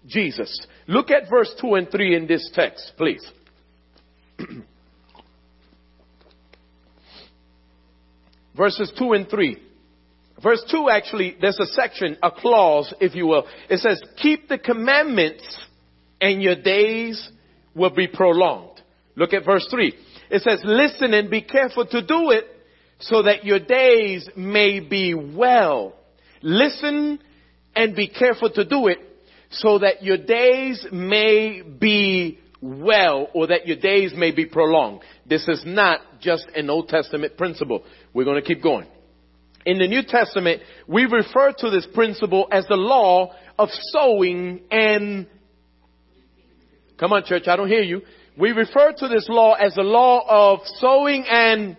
Jesus. 0.07 0.65
Look 0.87 1.11
at 1.11 1.29
verse 1.29 1.53
2 1.61 1.75
and 1.75 1.89
3 1.89 2.15
in 2.15 2.27
this 2.27 2.49
text, 2.53 2.93
please. 2.97 3.25
Verses 8.55 8.91
2 8.97 9.13
and 9.13 9.29
3. 9.29 9.57
Verse 10.43 10.63
2 10.69 10.89
actually, 10.89 11.37
there's 11.39 11.59
a 11.59 11.65
section, 11.67 12.17
a 12.21 12.29
clause, 12.29 12.93
if 12.99 13.15
you 13.15 13.27
will. 13.27 13.47
It 13.69 13.79
says, 13.79 14.01
keep 14.17 14.49
the 14.49 14.57
commandments 14.57 15.57
and 16.19 16.41
your 16.41 16.61
days 16.61 17.29
will 17.73 17.91
be 17.91 18.07
prolonged. 18.07 18.81
Look 19.15 19.33
at 19.33 19.45
verse 19.45 19.65
3. 19.71 19.93
It 20.29 20.41
says, 20.41 20.61
listen 20.65 21.13
and 21.13 21.29
be 21.29 21.41
careful 21.41 21.85
to 21.85 22.01
do 22.05 22.31
it 22.31 22.45
so 22.99 23.23
that 23.23 23.45
your 23.45 23.59
days 23.59 24.27
may 24.35 24.79
be 24.81 25.13
well. 25.13 25.93
Listen 26.41 27.19
and 27.75 27.95
be 27.95 28.09
careful 28.09 28.49
to 28.51 28.65
do 28.65 28.87
it 28.87 28.99
so 29.49 29.79
that 29.79 30.03
your 30.03 30.17
days 30.17 30.85
may 30.91 31.61
be 31.61 32.39
well 32.61 33.29
or 33.33 33.47
that 33.47 33.67
your 33.67 33.77
days 33.77 34.13
may 34.15 34.31
be 34.31 34.45
prolonged. 34.45 35.01
This 35.25 35.47
is 35.47 35.63
not 35.65 36.01
just 36.19 36.47
an 36.55 36.69
Old 36.69 36.89
Testament 36.89 37.37
principle. 37.37 37.83
We're 38.13 38.25
going 38.25 38.41
to 38.41 38.47
keep 38.47 38.61
going. 38.61 38.87
In 39.65 39.77
the 39.77 39.87
New 39.87 40.03
Testament, 40.03 40.61
we 40.87 41.05
refer 41.05 41.53
to 41.59 41.69
this 41.69 41.87
principle 41.93 42.47
as 42.51 42.65
the 42.67 42.75
law 42.75 43.33
of 43.57 43.69
sowing 43.91 44.61
and 44.71 45.27
Come 46.99 47.11
on, 47.11 47.23
church, 47.25 47.47
I 47.47 47.55
don't 47.55 47.67
hear 47.67 47.81
you. 47.81 48.01
We 48.37 48.51
refer 48.51 48.93
to 48.97 49.07
this 49.07 49.27
law 49.27 49.53
as 49.53 49.75
the 49.75 49.81
law 49.81 50.23
of 50.27 50.59
sowing 50.79 51.25
and 51.27 51.75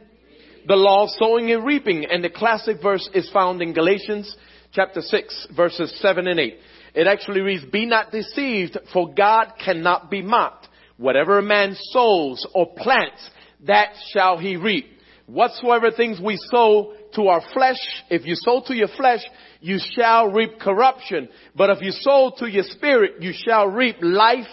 the 0.66 0.76
law 0.76 1.04
of 1.04 1.10
sowing 1.10 1.50
and 1.50 1.64
reaping. 1.64 2.04
And 2.04 2.22
the 2.22 2.30
classic 2.30 2.82
verse 2.82 3.08
is 3.14 3.30
found 3.30 3.62
in 3.62 3.72
Galatians 3.72 4.36
chapter 4.72 5.00
6 5.00 5.48
verses 5.56 5.98
7 6.00 6.26
and 6.26 6.38
8. 6.38 6.58
It 6.94 7.06
actually 7.06 7.40
reads, 7.40 7.64
Be 7.64 7.86
not 7.86 8.12
deceived, 8.12 8.78
for 8.92 9.14
God 9.14 9.52
cannot 9.64 10.10
be 10.10 10.22
mocked. 10.22 10.68
Whatever 10.96 11.38
a 11.38 11.42
man 11.42 11.76
sows 11.90 12.46
or 12.54 12.74
plants, 12.74 13.30
that 13.66 13.94
shall 14.12 14.38
he 14.38 14.56
reap. 14.56 14.86
Whatsoever 15.26 15.90
things 15.90 16.20
we 16.20 16.36
sow 16.50 16.92
to 17.14 17.28
our 17.28 17.42
flesh, 17.52 17.78
if 18.11 18.26
you 18.26 18.35
sow 18.37 18.62
to 18.66 18.75
your 18.75 18.88
flesh, 18.97 19.21
you 19.61 19.78
shall 19.97 20.28
reap 20.28 20.59
corruption. 20.61 21.28
But 21.56 21.71
if 21.71 21.83
you 21.83 21.90
sow 21.90 22.33
to 22.38 22.47
your 22.47 22.64
spirit, 22.64 23.23
you 23.23 23.33
shall 23.33 23.68
reap 23.68 23.97
life 24.00 24.47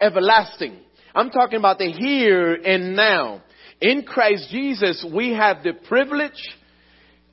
everlasting. 0.00 0.78
I'm 1.14 1.30
talking 1.30 1.58
about 1.58 1.78
the 1.78 1.90
here 1.90 2.54
and 2.54 2.96
now. 2.96 3.42
In 3.80 4.02
Christ 4.02 4.48
Jesus, 4.50 5.04
we 5.14 5.32
have 5.32 5.62
the 5.62 5.72
privilege 5.72 6.32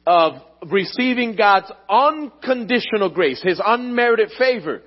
of 0.05 0.33
receiving 0.69 1.35
God's 1.35 1.71
unconditional 1.89 3.09
grace, 3.09 3.41
His 3.41 3.61
unmerited 3.63 4.31
favor. 4.37 4.81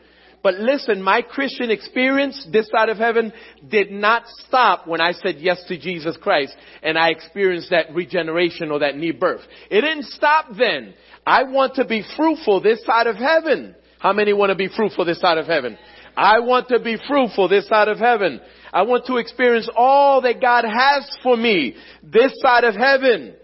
But 0.45 0.57
listen, 0.57 1.01
my 1.01 1.23
Christian 1.23 1.71
experience 1.71 2.47
this 2.53 2.69
side 2.69 2.91
of 2.91 2.99
heaven 2.99 3.33
did 3.67 3.91
not 3.91 4.25
stop 4.47 4.87
when 4.87 5.01
I 5.01 5.13
said 5.13 5.37
yes 5.39 5.65
to 5.69 5.79
Jesus 5.79 6.19
Christ 6.19 6.55
and 6.83 6.99
I 6.99 7.09
experienced 7.13 7.71
that 7.71 7.95
regeneration 7.95 8.71
or 8.71 8.81
that 8.81 8.95
new 8.95 9.15
birth. 9.15 9.41
It 9.71 9.81
didn't 9.81 10.05
stop 10.05 10.49
then. 10.57 10.93
I 11.27 11.45
want 11.45 11.77
to 11.77 11.87
be 11.87 12.05
fruitful 12.15 12.61
this 12.61 12.85
side 12.85 13.07
of 13.07 13.17
heaven. 13.17 13.75
How 13.99 14.13
many 14.13 14.35
want 14.35 14.51
to 14.51 14.55
be 14.55 14.69
fruitful 14.69 15.07
this 15.07 15.19
side 15.19 15.39
of 15.39 15.47
heaven? 15.47 15.79
I 16.15 16.41
want 16.41 16.69
to 16.69 16.79
be 16.79 16.99
fruitful 17.09 17.49
this 17.49 17.67
side 17.67 17.89
of 17.89 17.99
heaven. 17.99 18.39
I 18.71 18.83
want 18.83 19.07
to 19.07 19.17
experience 19.17 19.71
all 19.75 20.21
that 20.21 20.43
God 20.43 20.67
has 20.67 21.11
for 21.23 21.39
me 21.39 21.75
this 22.03 22.33
side 22.43 22.65
of 22.65 22.75
heaven. 22.75 23.35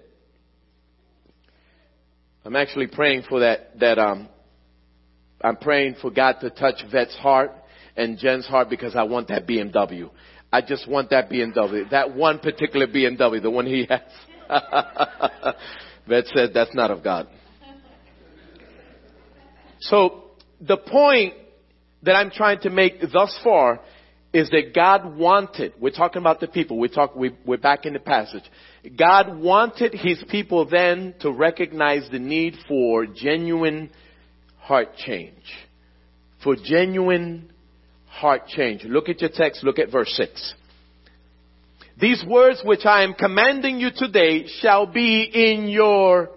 I'm 2.44 2.56
actually 2.56 2.88
praying 2.88 3.22
for 3.26 3.40
that, 3.40 3.80
that, 3.80 3.98
um, 3.98 4.28
I'm 5.42 5.56
praying 5.56 5.96
for 6.00 6.10
God 6.10 6.36
to 6.40 6.50
touch 6.50 6.82
Vet's 6.90 7.16
heart 7.16 7.52
and 7.96 8.18
Jen's 8.18 8.46
heart 8.46 8.68
because 8.68 8.94
I 8.94 9.04
want 9.04 9.28
that 9.28 9.46
BMW. 9.46 10.10
I 10.52 10.60
just 10.62 10.88
want 10.88 11.10
that 11.10 11.30
BMW. 11.30 11.88
That 11.90 12.14
one 12.14 12.38
particular 12.38 12.86
BMW, 12.86 13.40
the 13.40 13.50
one 13.50 13.66
he 13.66 13.86
has. 13.88 14.00
Vet 16.08 16.26
said 16.34 16.50
that's 16.52 16.74
not 16.74 16.90
of 16.90 17.04
God. 17.04 17.28
So 19.80 20.24
the 20.60 20.76
point 20.76 21.34
that 22.02 22.14
I'm 22.14 22.30
trying 22.30 22.60
to 22.60 22.70
make 22.70 23.00
thus 23.12 23.38
far 23.42 23.80
is 24.32 24.48
that 24.50 24.72
God 24.74 25.16
wanted, 25.16 25.72
we're 25.80 25.90
talking 25.90 26.20
about 26.20 26.40
the 26.40 26.46
people, 26.46 26.78
we 26.78 26.88
talk, 26.88 27.16
we, 27.16 27.36
we're 27.44 27.58
back 27.58 27.84
in 27.84 27.92
the 27.92 27.98
passage. 27.98 28.44
God 28.96 29.38
wanted 29.38 29.92
his 29.92 30.22
people 30.30 30.68
then 30.68 31.14
to 31.20 31.32
recognize 31.32 32.08
the 32.10 32.18
need 32.18 32.56
for 32.68 33.06
genuine 33.06 33.90
heart 34.70 34.94
change. 34.94 35.34
For 36.44 36.54
genuine 36.54 37.50
heart 38.06 38.46
change. 38.46 38.84
Look 38.84 39.08
at 39.08 39.20
your 39.20 39.30
text, 39.34 39.64
look 39.64 39.80
at 39.80 39.90
verse 39.90 40.12
6. 40.12 40.54
These 42.00 42.24
words 42.24 42.62
which 42.64 42.86
I 42.86 43.02
am 43.02 43.14
commanding 43.14 43.80
you 43.80 43.90
today 43.92 44.46
shall 44.60 44.86
be 44.86 45.24
in 45.24 45.66
your 45.66 46.30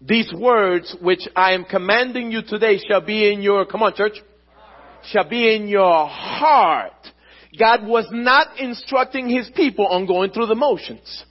these 0.00 0.32
words 0.32 0.96
which 1.02 1.28
I 1.36 1.52
am 1.52 1.64
commanding 1.64 2.32
you 2.32 2.40
today 2.40 2.78
shall 2.88 3.02
be 3.02 3.30
in 3.30 3.42
your, 3.42 3.66
come 3.66 3.82
on 3.82 3.94
church, 3.94 4.14
shall 5.10 5.28
be 5.28 5.54
in 5.54 5.68
your 5.68 6.06
heart. 6.06 6.92
God 7.58 7.86
was 7.86 8.06
not 8.10 8.58
instructing 8.58 9.28
his 9.28 9.50
people 9.54 9.86
on 9.86 10.06
going 10.06 10.30
through 10.30 10.46
the 10.46 10.54
motions. 10.54 11.24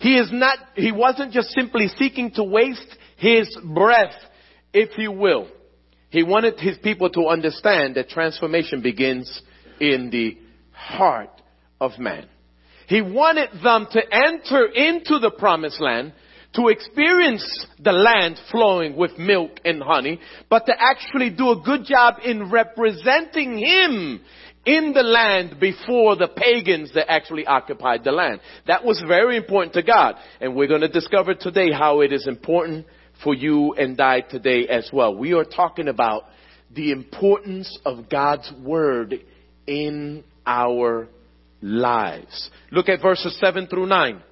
He 0.00 0.16
is 0.16 0.30
not, 0.32 0.58
he 0.74 0.90
wasn't 0.90 1.32
just 1.32 1.50
simply 1.50 1.86
seeking 1.98 2.32
to 2.32 2.42
waste 2.42 2.96
his 3.16 3.56
breath 3.64 4.14
if 4.72 4.98
you 4.98 5.12
will. 5.12 5.48
He 6.10 6.22
wanted 6.22 6.58
his 6.58 6.76
people 6.78 7.10
to 7.10 7.28
understand 7.28 7.94
that 7.94 8.10
transformation 8.10 8.82
begins 8.82 9.42
in 9.80 10.10
the 10.10 10.36
heart 10.72 11.30
of 11.80 11.98
man. 11.98 12.26
He 12.86 13.00
wanted 13.00 13.48
them 13.62 13.86
to 13.90 14.02
enter 14.12 14.66
into 14.66 15.18
the 15.18 15.30
promised 15.30 15.80
land, 15.80 16.12
to 16.54 16.68
experience 16.68 17.66
the 17.82 17.92
land 17.92 18.38
flowing 18.50 18.94
with 18.96 19.16
milk 19.18 19.60
and 19.64 19.82
honey, 19.82 20.20
but 20.50 20.66
to 20.66 20.74
actually 20.78 21.30
do 21.30 21.50
a 21.50 21.62
good 21.64 21.84
job 21.84 22.16
in 22.22 22.50
representing 22.50 23.56
Him 23.56 24.20
in 24.66 24.92
the 24.92 25.02
land 25.02 25.58
before 25.58 26.16
the 26.16 26.28
pagans 26.28 26.92
that 26.94 27.10
actually 27.10 27.46
occupied 27.46 28.04
the 28.04 28.12
land. 28.12 28.40
That 28.66 28.84
was 28.84 29.02
very 29.06 29.36
important 29.36 29.72
to 29.74 29.82
God. 29.82 30.16
And 30.40 30.54
we're 30.54 30.68
going 30.68 30.82
to 30.82 30.88
discover 30.88 31.34
today 31.34 31.72
how 31.72 32.00
it 32.00 32.12
is 32.12 32.28
important 32.28 32.86
for 33.22 33.34
you 33.34 33.74
and 33.74 34.00
I 34.00 34.20
today 34.20 34.66
as 34.68 34.90
well. 34.92 35.14
We 35.14 35.34
are 35.34 35.44
talking 35.44 35.88
about 35.88 36.24
the 36.74 36.92
importance 36.92 37.78
of 37.84 38.08
God's 38.08 38.50
Word 38.62 39.14
in 39.66 40.24
our 40.46 41.08
lives. 41.60 42.50
Look 42.70 42.88
at 42.88 43.02
verses 43.02 43.36
7 43.40 43.66
through 43.66 43.86
9. 43.86 44.22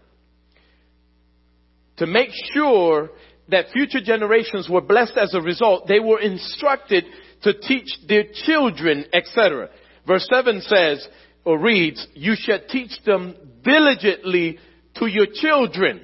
To 1.99 2.07
make 2.07 2.31
sure 2.55 3.11
that 3.49 3.71
future 3.73 4.01
generations 4.03 4.69
were 4.69 4.81
blessed 4.81 5.17
as 5.17 5.35
a 5.35 5.41
result, 5.41 5.87
they 5.87 6.01
were 6.01 6.21
instructed 6.21 7.05
to 7.43 7.53
teach 7.53 7.89
their 8.09 8.25
children, 8.47 9.05
etc. 9.13 9.71
Verse 10.07 10.27
7 10.31 10.61
says, 10.63 11.07
or 11.45 11.59
reads, 11.59 12.07
you 12.15 12.35
shall 12.37 12.61
teach 12.69 12.93
them 13.05 13.35
diligently 13.63 14.59
to 14.97 15.07
your 15.07 15.27
children. 15.33 16.01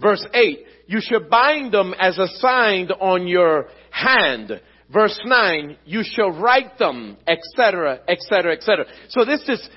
Verse 0.00 0.24
8, 0.32 0.64
you 0.88 1.00
shall 1.02 1.28
bind 1.28 1.72
them 1.72 1.94
as 2.00 2.18
a 2.18 2.26
sign 2.38 2.90
on 2.90 3.28
your 3.28 3.68
hand. 3.90 4.58
Verse 4.90 5.20
9, 5.22 5.76
you 5.84 6.02
shall 6.02 6.30
write 6.30 6.78
them, 6.78 7.18
etc., 7.26 8.00
etc., 8.08 8.54
etc. 8.54 8.86
So 9.10 9.26
this 9.26 9.46
is 9.48 9.68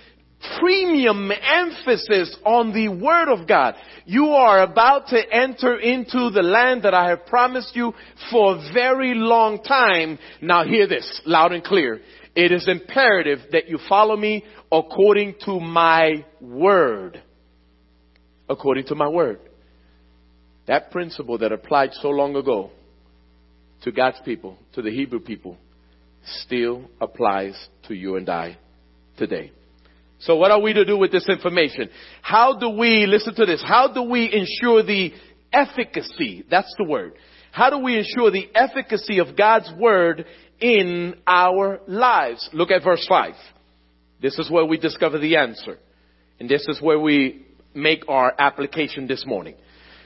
premium 0.58 1.30
emphasis 1.30 2.38
on 2.46 2.72
the 2.74 2.88
Word 2.88 3.28
of 3.28 3.46
God. 3.46 3.76
You 4.06 4.28
are 4.28 4.64
about 4.64 5.08
to 5.08 5.22
enter 5.30 5.78
into 5.78 6.30
the 6.30 6.42
land 6.42 6.84
that 6.84 6.94
I 6.94 7.10
have 7.10 7.26
promised 7.26 7.76
you 7.76 7.94
for 8.32 8.56
a 8.56 8.72
very 8.74 9.14
long 9.14 9.62
time. 9.64 10.18
Now 10.42 10.64
hear 10.64 10.88
this 10.88 11.22
loud 11.26 11.52
and 11.52 11.62
clear. 11.62 12.00
It 12.36 12.54
is 12.54 12.70
imperative 12.70 13.40
that 13.52 13.68
you 13.68 13.80
follow 13.90 14.16
me 14.16 14.46
according 14.72 15.36
to 15.44 15.60
my 15.60 16.26
Word. 16.40 17.22
According 18.48 18.86
to 18.86 18.96
my 18.96 19.10
Word. 19.10 19.42
That 20.72 20.90
principle 20.90 21.38
that 21.40 21.52
applied 21.52 21.90
so 21.96 22.08
long 22.08 22.34
ago 22.38 22.72
to 23.84 23.92
God's 23.92 24.22
people, 24.24 24.58
to 24.72 24.82
the 24.82 24.90
Hebrew 24.90 25.20
people, 25.20 25.58
still 26.24 26.86
applies 27.02 27.68
to 27.90 27.94
you 27.94 28.16
and 28.16 28.30
I 28.30 28.58
today. 29.18 29.52
So 30.20 30.38
what 30.38 30.50
are 30.50 30.62
we 30.62 30.72
to 30.72 30.86
do 30.86 30.98
with 30.98 31.12
this 31.12 31.28
information? 31.28 31.90
How 32.22 32.58
do 32.58 32.70
we, 32.70 33.06
listen 33.06 33.36
to 33.36 33.46
this, 33.46 33.62
how 33.62 33.92
do 33.92 34.04
we 34.04 34.32
ensure 34.32 34.82
the 34.82 35.12
efficacy, 35.52 36.46
that's 36.50 36.74
the 36.78 36.86
word, 36.86 37.16
how 37.52 37.70
do 37.70 37.80
we 37.80 37.98
ensure 37.98 38.32
the 38.32 38.48
efficacy 38.56 39.20
of 39.20 39.36
God's 39.36 39.70
word 39.78 40.24
in 40.62 41.16
our 41.28 41.82
lives? 41.86 42.50
Look 42.54 42.72
at 42.72 42.82
verse 42.82 43.06
5. 43.10 43.34
This 44.22 44.40
is 44.40 44.50
where 44.50 44.64
we 44.64 44.78
discover 44.78 45.20
the 45.20 45.36
answer. 45.36 45.80
And 46.40 46.48
this 46.48 46.66
is 46.70 46.82
where 46.82 46.98
we 46.98 47.46
make 47.76 48.08
our 48.08 48.34
application 48.40 49.06
this 49.06 49.26
morning. 49.28 49.56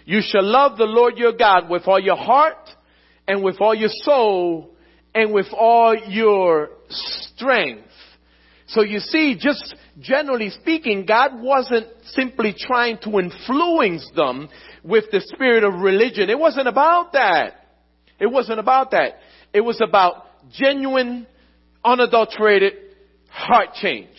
You 0.06 0.22
shall 0.22 0.44
love 0.44 0.78
the 0.78 0.86
Lord 0.86 1.18
your 1.18 1.34
God 1.34 1.70
with 1.70 1.88
all 1.88 2.00
your 2.00 2.16
heart 2.16 2.70
and 3.28 3.44
with 3.44 3.60
all 3.60 3.74
your 3.74 3.90
soul 3.90 4.72
and 5.14 5.34
with 5.34 5.48
all 5.52 5.96
your 5.96 6.70
strength. 6.90 7.90
So 8.68 8.82
you 8.82 9.00
see, 9.00 9.38
just 9.40 9.76
generally 10.00 10.50
speaking, 10.50 11.06
God 11.06 11.42
wasn't 11.42 11.88
simply 12.06 12.56
trying 12.58 12.98
to 13.04 13.20
influence 13.20 14.10
them 14.16 14.50
with 14.84 15.06
the 15.12 15.22
spirit 15.22 15.64
of 15.64 15.82
religion. 15.82 16.30
It 16.30 16.40
wasn't 16.40 16.68
about 16.68 17.14
that. 17.14 17.68
It 18.20 18.28
wasn't 18.28 18.60
about 18.60 18.92
that. 18.92 19.20
It 19.54 19.62
was 19.62 19.82
about 19.82 20.26
genuine, 20.52 21.28
unadulterated 21.84 22.74
heart 23.30 23.70
change, 23.76 24.16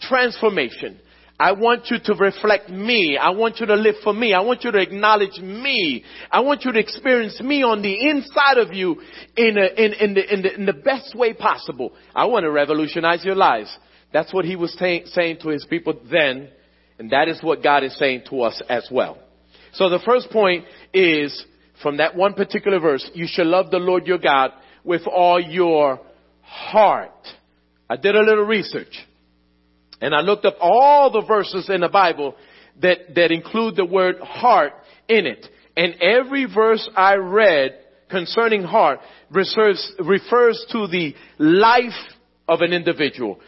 transformation. 0.00 0.98
I 1.38 1.52
want 1.52 1.86
you 1.90 1.98
to 2.04 2.14
reflect 2.14 2.70
me. 2.70 3.18
I 3.20 3.30
want 3.30 3.58
you 3.58 3.66
to 3.66 3.74
live 3.74 3.96
for 4.04 4.12
me. 4.12 4.32
I 4.32 4.40
want 4.40 4.62
you 4.62 4.70
to 4.70 4.80
acknowledge 4.80 5.38
me. 5.40 6.04
I 6.30 6.40
want 6.40 6.64
you 6.64 6.72
to 6.72 6.78
experience 6.78 7.40
me 7.40 7.62
on 7.64 7.82
the 7.82 8.08
inside 8.08 8.58
of 8.58 8.72
you 8.72 9.00
in, 9.36 9.58
a, 9.58 9.66
in, 9.66 9.92
in, 9.94 10.14
the, 10.14 10.32
in, 10.32 10.42
the, 10.42 10.54
in 10.54 10.66
the 10.66 10.72
best 10.72 11.16
way 11.16 11.32
possible. 11.32 11.92
I 12.14 12.26
want 12.26 12.44
to 12.44 12.52
revolutionize 12.52 13.24
your 13.24 13.34
lives. 13.34 13.76
That's 14.12 14.32
what 14.32 14.44
he 14.44 14.54
was 14.54 14.76
t- 14.78 15.02
saying 15.06 15.38
to 15.42 15.48
his 15.48 15.66
people 15.68 16.00
then, 16.08 16.50
and 17.00 17.10
that 17.10 17.26
is 17.26 17.42
what 17.42 17.64
God 17.64 17.82
is 17.82 17.98
saying 17.98 18.22
to 18.30 18.42
us 18.42 18.62
as 18.68 18.86
well. 18.92 19.18
So 19.72 19.88
the 19.90 19.98
first 20.06 20.30
point 20.30 20.64
is 20.92 21.44
from 21.82 21.96
that 21.96 22.14
one 22.14 22.34
particular 22.34 22.78
verse, 22.78 23.10
you 23.12 23.26
shall 23.28 23.46
love 23.46 23.72
the 23.72 23.78
Lord 23.78 24.06
your 24.06 24.18
God 24.18 24.52
with 24.84 25.02
all 25.08 25.40
your 25.40 26.00
heart. 26.42 27.10
I 27.90 27.96
did 27.96 28.14
a 28.14 28.22
little 28.22 28.44
research. 28.44 29.04
And 30.04 30.14
I 30.14 30.20
looked 30.20 30.44
up 30.44 30.56
all 30.60 31.10
the 31.10 31.22
verses 31.26 31.70
in 31.70 31.80
the 31.80 31.88
Bible 31.88 32.34
that, 32.82 33.14
that 33.14 33.32
include 33.32 33.74
the 33.74 33.86
word 33.86 34.16
heart 34.20 34.74
in 35.08 35.24
it. 35.26 35.46
And 35.78 35.94
every 35.94 36.44
verse 36.44 36.86
I 36.94 37.14
read 37.14 37.78
concerning 38.10 38.64
heart 38.64 39.00
refers, 39.30 39.92
refers 39.98 40.62
to 40.72 40.88
the 40.88 41.14
life 41.38 41.98
of 42.46 42.60
an 42.60 42.74
individual, 42.74 43.40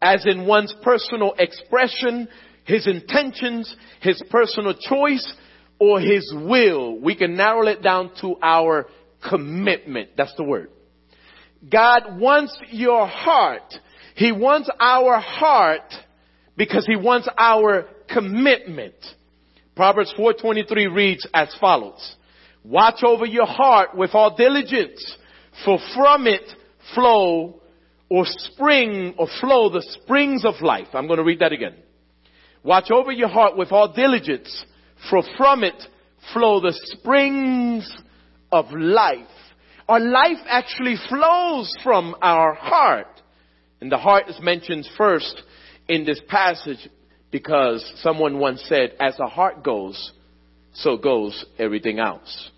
as 0.00 0.24
in 0.26 0.46
one's 0.46 0.72
personal 0.80 1.34
expression, 1.40 2.28
his 2.62 2.86
intentions, 2.86 3.74
his 4.00 4.22
personal 4.30 4.74
choice, 4.74 5.34
or 5.80 5.98
his 5.98 6.32
will. 6.36 7.00
We 7.00 7.16
can 7.16 7.34
narrow 7.34 7.66
it 7.66 7.82
down 7.82 8.12
to 8.20 8.36
our 8.40 8.86
commitment. 9.28 10.10
That's 10.16 10.34
the 10.36 10.44
word. 10.44 10.70
God 11.68 12.20
wants 12.20 12.56
your 12.70 13.08
heart 13.08 13.74
he 14.16 14.32
wants 14.32 14.70
our 14.80 15.20
heart 15.20 15.94
because 16.56 16.86
he 16.86 16.96
wants 16.96 17.28
our 17.36 17.86
commitment. 18.08 18.94
Proverbs 19.76 20.12
4:23 20.18 20.86
reads 20.86 21.26
as 21.34 21.54
follows: 21.60 22.16
Watch 22.64 23.04
over 23.04 23.26
your 23.26 23.44
heart 23.44 23.94
with 23.94 24.14
all 24.14 24.34
diligence, 24.34 25.16
for 25.66 25.78
from 25.94 26.26
it 26.26 26.50
flow 26.94 27.60
or 28.08 28.24
spring 28.24 29.14
or 29.18 29.28
flow 29.38 29.68
the 29.68 29.82
springs 29.82 30.46
of 30.46 30.62
life. 30.62 30.88
I'm 30.94 31.08
going 31.08 31.18
to 31.18 31.24
read 31.24 31.40
that 31.40 31.52
again. 31.52 31.74
Watch 32.62 32.90
over 32.90 33.12
your 33.12 33.28
heart 33.28 33.54
with 33.58 33.70
all 33.70 33.92
diligence, 33.92 34.64
for 35.10 35.22
from 35.36 35.62
it 35.62 35.80
flow 36.32 36.60
the 36.60 36.72
springs 36.72 37.86
of 38.50 38.72
life. 38.72 39.28
Our 39.90 40.00
life 40.00 40.40
actually 40.48 40.96
flows 41.06 41.70
from 41.84 42.16
our 42.22 42.54
heart. 42.54 43.15
And 43.80 43.90
the 43.90 43.98
heart 43.98 44.28
is 44.28 44.38
mentioned 44.40 44.88
first 44.96 45.42
in 45.88 46.04
this 46.04 46.20
passage 46.28 46.88
because 47.30 47.84
someone 48.02 48.38
once 48.38 48.64
said, 48.68 48.94
as 49.00 49.16
the 49.16 49.26
heart 49.26 49.62
goes, 49.62 50.12
so 50.74 50.96
goes 50.96 51.44
everything 51.58 51.98
else. 51.98 52.50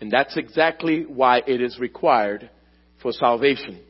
And 0.00 0.10
that's 0.10 0.36
exactly 0.36 1.04
why 1.06 1.42
it 1.46 1.60
is 1.60 1.78
required 1.78 2.50
for 3.00 3.12
salvation. 3.12 3.80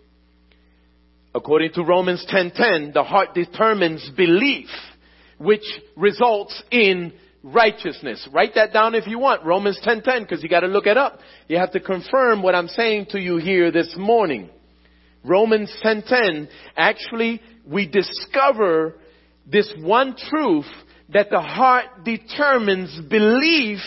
According 1.35 1.73
to 1.73 1.83
Romans 1.83 2.25
10:10, 2.27 2.93
the 2.93 3.03
heart 3.03 3.35
determines 3.35 4.09
belief, 4.11 4.69
which 5.39 5.65
results 5.97 6.63
in 6.71 7.13
righteousness. 7.43 8.27
Write 8.33 8.55
that 8.55 8.73
down 8.73 8.95
if 8.95 9.07
you 9.09 9.19
want. 9.19 9.45
Romans 9.45 9.81
10:10 9.85 10.21
because 10.21 10.43
you 10.43 10.49
got 10.49 10.61
to 10.61 10.69
look 10.69 10.87
it 10.87 10.97
up. 10.97 11.19
You 11.49 11.59
have 11.59 11.73
to 11.73 11.81
confirm 11.81 12.43
what 12.43 12.55
I'm 12.55 12.69
saying 12.69 13.07
to 13.07 13.21
you 13.21 13.37
here 13.37 13.73
this 13.73 13.97
morning. 13.97 14.49
Romans 15.25 15.75
10:10, 15.83 16.49
actually 16.77 17.41
we 17.67 17.87
discover 17.87 18.95
this 19.47 19.73
one 19.81 20.15
truth 20.17 20.71
that 21.09 21.31
the 21.31 21.41
heart 21.41 22.05
determines 22.05 23.01
belief 23.09 23.81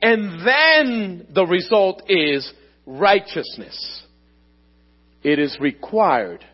and 0.00 0.46
then 0.46 1.26
the 1.34 1.44
result 1.44 2.02
is 2.08 2.50
righteousness. 2.86 4.02
It 5.22 5.38
is 5.38 5.58
required 5.60 6.44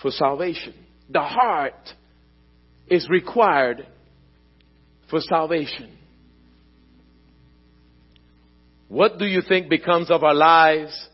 for 0.00 0.10
salvation. 0.10 0.74
The 1.10 1.22
heart 1.22 1.92
is 2.88 3.08
required 3.10 3.86
for 5.10 5.20
salvation. 5.20 5.90
What 8.88 9.18
do 9.18 9.26
you 9.26 9.42
think 9.42 9.68
becomes 9.68 10.10
of 10.10 10.22
our 10.22 10.34
lives 10.34 11.08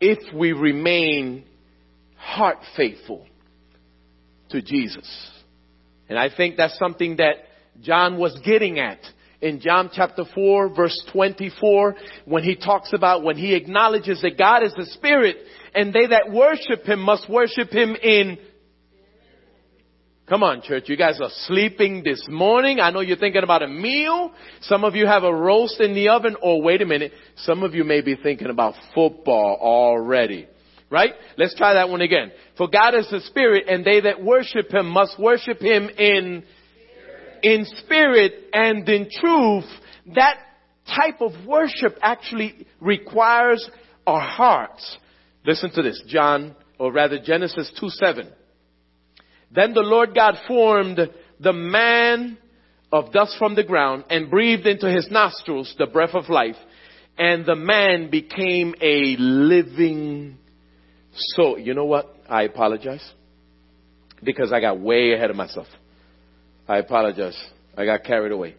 if 0.00 0.32
we 0.34 0.52
remain 0.52 1.44
heart 2.16 2.58
faithful 2.76 3.26
to 4.50 4.62
Jesus. 4.62 5.08
And 6.08 6.18
I 6.18 6.28
think 6.34 6.56
that's 6.56 6.78
something 6.78 7.16
that 7.16 7.36
John 7.82 8.18
was 8.18 8.38
getting 8.44 8.78
at 8.78 9.00
in 9.40 9.60
John 9.60 9.90
chapter 9.92 10.24
4 10.34 10.74
verse 10.74 10.98
24 11.12 11.94
when 12.24 12.42
he 12.42 12.56
talks 12.56 12.92
about 12.92 13.22
when 13.22 13.36
he 13.36 13.54
acknowledges 13.54 14.22
that 14.22 14.38
God 14.38 14.62
is 14.62 14.74
a 14.78 14.86
spirit 14.92 15.36
and 15.74 15.92
they 15.92 16.06
that 16.06 16.30
worship 16.32 16.84
him 16.84 17.00
must 17.00 17.28
worship 17.28 17.70
him 17.70 17.94
in 17.96 18.38
Come 20.28 20.42
on, 20.42 20.60
church. 20.60 20.88
You 20.88 20.96
guys 20.96 21.20
are 21.20 21.30
sleeping 21.46 22.02
this 22.02 22.26
morning. 22.28 22.80
I 22.80 22.90
know 22.90 22.98
you're 22.98 23.16
thinking 23.16 23.44
about 23.44 23.62
a 23.62 23.68
meal. 23.68 24.32
Some 24.62 24.82
of 24.82 24.96
you 24.96 25.06
have 25.06 25.22
a 25.22 25.32
roast 25.32 25.80
in 25.80 25.94
the 25.94 26.08
oven. 26.08 26.34
Or 26.42 26.60
wait 26.60 26.82
a 26.82 26.86
minute. 26.86 27.12
Some 27.36 27.62
of 27.62 27.76
you 27.76 27.84
may 27.84 28.00
be 28.00 28.16
thinking 28.16 28.48
about 28.48 28.74
football 28.92 29.56
already. 29.60 30.48
Right? 30.90 31.12
Let's 31.38 31.54
try 31.54 31.74
that 31.74 31.90
one 31.90 32.00
again. 32.00 32.32
For 32.58 32.68
God 32.68 32.96
is 32.96 33.08
the 33.08 33.20
Spirit 33.20 33.66
and 33.68 33.84
they 33.84 34.00
that 34.00 34.20
worship 34.20 34.74
Him 34.74 34.88
must 34.88 35.16
worship 35.16 35.60
Him 35.60 35.88
in, 35.90 36.42
in 37.44 37.64
spirit 37.84 38.32
and 38.52 38.88
in 38.88 39.08
truth. 39.20 39.64
That 40.16 40.38
type 40.88 41.20
of 41.20 41.46
worship 41.46 41.98
actually 42.02 42.66
requires 42.80 43.68
our 44.08 44.20
hearts. 44.20 44.98
Listen 45.44 45.70
to 45.70 45.82
this. 45.82 46.02
John, 46.08 46.56
or 46.80 46.90
rather 46.90 47.20
Genesis 47.20 47.70
2 47.78 47.90
7. 47.90 48.32
Then 49.50 49.74
the 49.74 49.80
Lord 49.80 50.14
God 50.14 50.34
formed 50.46 51.00
the 51.40 51.52
man 51.52 52.38
of 52.92 53.12
dust 53.12 53.36
from 53.38 53.54
the 53.54 53.64
ground 53.64 54.04
and 54.10 54.30
breathed 54.30 54.66
into 54.66 54.90
his 54.90 55.08
nostrils 55.10 55.74
the 55.78 55.86
breath 55.86 56.14
of 56.14 56.28
life. 56.28 56.56
And 57.18 57.46
the 57.46 57.56
man 57.56 58.10
became 58.10 58.74
a 58.80 59.16
living 59.18 60.36
soul. 61.14 61.58
You 61.58 61.74
know 61.74 61.86
what? 61.86 62.14
I 62.28 62.42
apologize 62.42 63.08
because 64.22 64.52
I 64.52 64.60
got 64.60 64.80
way 64.80 65.12
ahead 65.12 65.30
of 65.30 65.36
myself. 65.36 65.66
I 66.68 66.78
apologize. 66.78 67.38
I 67.76 67.84
got 67.84 68.04
carried 68.04 68.32
away. 68.32 68.56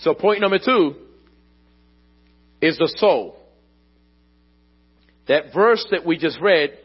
So 0.00 0.14
point 0.14 0.40
number 0.40 0.58
two 0.58 0.94
is 2.60 2.78
the 2.78 2.92
soul. 2.96 3.36
That 5.28 5.54
verse 5.54 5.86
that 5.90 6.04
we 6.04 6.18
just 6.18 6.40
read 6.40 6.76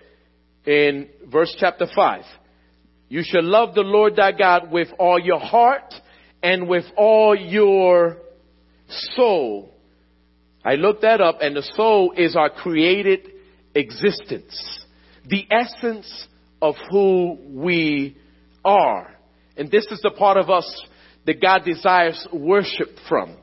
in 0.66 1.10
verse 1.32 1.56
chapter 1.60 1.88
5. 1.94 2.24
You 3.10 3.22
shall 3.24 3.44
love 3.44 3.76
the 3.76 3.82
Lord 3.82 4.16
thy 4.16 4.32
God 4.32 4.72
with 4.72 4.90
all 4.98 5.20
your 5.20 5.40
heart 5.40 5.94
and 6.42 6.68
with 6.68 6.86
all 6.98 7.36
your 7.36 8.18
soul. 9.16 9.74
I 10.64 10.76
looked 10.76 11.04
that 11.04 11.22
up 11.22 11.38
and 11.42 11.56
the 11.56 11.62
soul 11.76 12.14
is 12.18 12.36
our 12.36 12.50
created 12.50 13.32
existence. 13.76 14.86
The 15.28 15.46
essence 15.52 16.28
of 16.62 16.76
who 16.90 17.38
we 17.48 18.18
are. 18.64 19.16
And 19.58 19.70
this 19.70 19.86
is 19.92 20.02
the 20.02 20.12
part 20.12 20.38
of 20.38 20.50
us 20.50 20.84
that 21.26 21.42
God 21.42 21.64
desires 21.66 22.28
worship 22.34 22.90
from. 23.08 23.38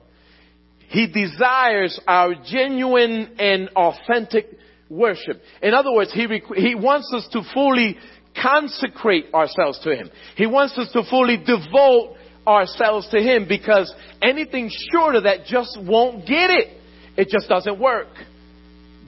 He 0.88 1.06
desires 1.06 1.98
our 2.06 2.34
genuine 2.34 3.36
and 3.38 3.68
authentic 3.70 4.46
worship. 4.92 5.40
In 5.62 5.74
other 5.74 5.92
words, 5.92 6.12
he, 6.12 6.26
he 6.54 6.74
wants 6.74 7.12
us 7.14 7.28
to 7.32 7.42
fully 7.54 7.96
consecrate 8.40 9.26
ourselves 9.34 9.80
to 9.80 9.94
Him. 9.94 10.10
He 10.36 10.46
wants 10.46 10.76
us 10.78 10.90
to 10.92 11.02
fully 11.08 11.36
devote 11.38 12.16
ourselves 12.46 13.08
to 13.10 13.20
Him 13.20 13.46
because 13.48 13.92
anything 14.22 14.70
short 14.92 15.16
of 15.16 15.24
that 15.24 15.46
just 15.46 15.78
won't 15.80 16.26
get 16.26 16.50
it. 16.50 16.80
It 17.16 17.28
just 17.28 17.48
doesn't 17.48 17.78
work. 17.78 18.08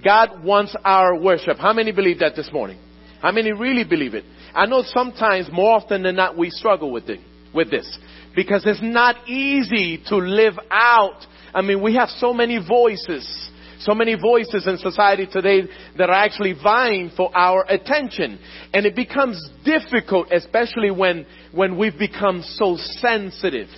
God 0.04 0.44
wants 0.44 0.76
our 0.84 1.18
worship. 1.18 1.58
How 1.58 1.72
many 1.72 1.92
believe 1.92 2.18
that 2.18 2.36
this 2.36 2.50
morning? 2.52 2.78
How 3.22 3.32
many 3.32 3.52
really 3.52 3.84
believe 3.84 4.14
it? 4.14 4.24
I 4.54 4.66
know 4.66 4.82
sometimes, 4.84 5.48
more 5.50 5.76
often 5.76 6.02
than 6.02 6.16
not, 6.16 6.36
we 6.36 6.50
struggle 6.50 6.92
with 6.92 7.08
it, 7.08 7.20
with 7.54 7.70
this 7.70 7.98
because 8.34 8.64
it's 8.66 8.80
not 8.82 9.28
easy 9.28 10.02
to 10.08 10.16
live 10.16 10.54
out. 10.70 11.24
I 11.54 11.62
mean, 11.62 11.82
we 11.82 11.94
have 11.94 12.08
so 12.08 12.32
many 12.32 12.58
voices 12.66 13.50
so 13.84 13.94
many 13.94 14.14
voices 14.14 14.66
in 14.66 14.78
society 14.78 15.26
today 15.30 15.62
that 15.98 16.08
are 16.08 16.24
actually 16.24 16.54
vying 16.54 17.10
for 17.14 17.30
our 17.36 17.64
attention. 17.68 18.38
And 18.72 18.86
it 18.86 18.96
becomes 18.96 19.50
difficult, 19.64 20.32
especially 20.32 20.90
when, 20.90 21.26
when 21.52 21.76
we've 21.76 21.98
become 21.98 22.42
so 22.42 22.76
sensitive 22.78 23.68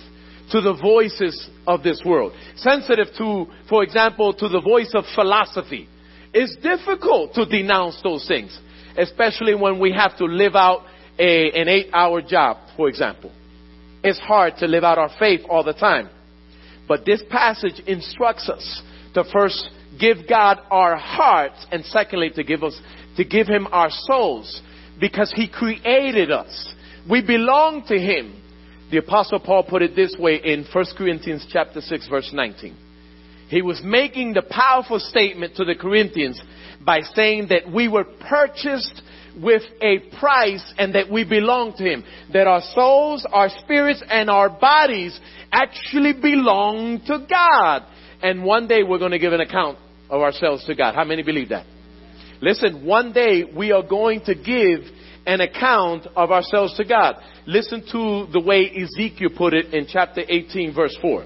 to 0.51 0.61
the 0.61 0.77
voices 0.81 1.49
of 1.67 1.83
this 1.83 2.01
world. 2.05 2.31
Sensitive 2.55 3.07
to, 3.17 3.47
for 3.67 3.83
example, 3.83 4.33
to 4.33 4.47
the 4.47 4.61
voice 4.61 4.91
of 4.95 5.03
philosophy. 5.13 5.89
It's 6.33 6.55
difficult 6.57 7.33
to 7.33 7.45
denounce 7.45 7.99
those 8.01 8.25
things, 8.27 8.57
especially 8.97 9.55
when 9.55 9.77
we 9.77 9.91
have 9.91 10.17
to 10.17 10.25
live 10.25 10.55
out 10.55 10.83
a, 11.19 11.51
an 11.51 11.67
eight 11.67 11.89
hour 11.93 12.21
job, 12.21 12.57
for 12.77 12.87
example. 12.87 13.31
It's 14.03 14.19
hard 14.19 14.53
to 14.59 14.67
live 14.67 14.85
out 14.85 14.97
our 14.97 15.11
faith 15.19 15.41
all 15.49 15.63
the 15.63 15.73
time. 15.73 16.09
But 16.87 17.05
this 17.05 17.21
passage 17.29 17.81
instructs 17.85 18.47
us 18.47 18.81
to 19.15 19.25
first 19.33 19.69
give 19.99 20.27
God 20.27 20.59
our 20.71 20.95
hearts 20.95 21.65
and 21.71 21.83
secondly 21.85 22.29
to 22.35 22.43
give 22.43 22.63
us, 22.63 22.79
to 23.17 23.23
give 23.23 23.47
Him 23.47 23.67
our 23.71 23.89
souls 23.89 24.61
because 24.99 25.31
He 25.35 25.47
created 25.47 26.31
us. 26.31 26.73
We 27.09 27.21
belong 27.21 27.83
to 27.87 27.99
Him. 27.99 28.41
The 28.91 28.97
apostle 28.97 29.39
Paul 29.39 29.63
put 29.63 29.81
it 29.81 29.95
this 29.95 30.15
way 30.17 30.39
in 30.43 30.65
1 30.71 30.85
Corinthians 30.97 31.45
chapter 31.51 31.81
6 31.81 32.07
verse 32.07 32.29
19. 32.33 32.75
He 33.49 33.61
was 33.61 33.81
making 33.83 34.33
the 34.33 34.41
powerful 34.41 34.99
statement 34.99 35.55
to 35.55 35.65
the 35.65 35.75
Corinthians 35.75 36.41
by 36.85 37.01
saying 37.15 37.47
that 37.49 37.71
we 37.71 37.87
were 37.87 38.03
purchased 38.03 39.01
with 39.41 39.61
a 39.81 39.99
price 40.19 40.73
and 40.77 40.95
that 40.95 41.09
we 41.09 41.23
belong 41.23 41.73
to 41.77 41.83
Him. 41.83 42.03
That 42.33 42.47
our 42.47 42.61
souls, 42.73 43.25
our 43.31 43.49
spirits, 43.49 44.03
and 44.09 44.29
our 44.29 44.49
bodies 44.49 45.17
actually 45.51 46.13
belong 46.13 47.01
to 47.07 47.25
God. 47.29 47.83
And 48.21 48.43
one 48.43 48.67
day 48.67 48.83
we're 48.83 48.99
going 48.99 49.11
to 49.11 49.19
give 49.19 49.33
an 49.33 49.41
account 49.41 49.77
of 50.09 50.21
ourselves 50.21 50.65
to 50.65 50.75
God. 50.75 50.95
How 50.95 51.03
many 51.03 51.23
believe 51.23 51.49
that? 51.49 51.65
Listen, 52.41 52.85
one 52.85 53.13
day 53.13 53.43
we 53.43 53.71
are 53.71 53.83
going 53.83 54.21
to 54.25 54.35
give 54.35 54.81
an 55.25 55.41
account 55.41 56.07
of 56.15 56.31
ourselves 56.31 56.75
to 56.77 56.85
God. 56.85 57.15
Listen 57.45 57.81
to 57.91 58.31
the 58.31 58.41
way 58.43 58.69
Ezekiel 58.69 59.29
put 59.35 59.53
it 59.53 59.73
in 59.73 59.87
chapter 59.91 60.21
18 60.27 60.73
verse 60.73 60.95
4. 61.01 61.25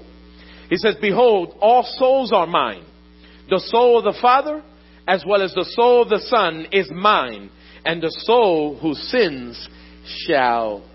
He 0.70 0.76
says, 0.76 0.96
Behold, 1.00 1.56
all 1.60 1.84
souls 1.98 2.32
are 2.32 2.46
mine. 2.46 2.84
The 3.50 3.60
soul 3.60 3.98
of 3.98 4.04
the 4.04 4.18
Father 4.20 4.62
as 5.06 5.24
well 5.26 5.42
as 5.42 5.52
the 5.54 5.64
soul 5.64 6.02
of 6.02 6.08
the 6.08 6.20
Son 6.20 6.66
is 6.72 6.90
mine, 6.90 7.50
and 7.84 8.00
the 8.00 8.14
soul 8.24 8.78
who 8.78 8.94
sins 8.94 9.68
shall 10.26 10.88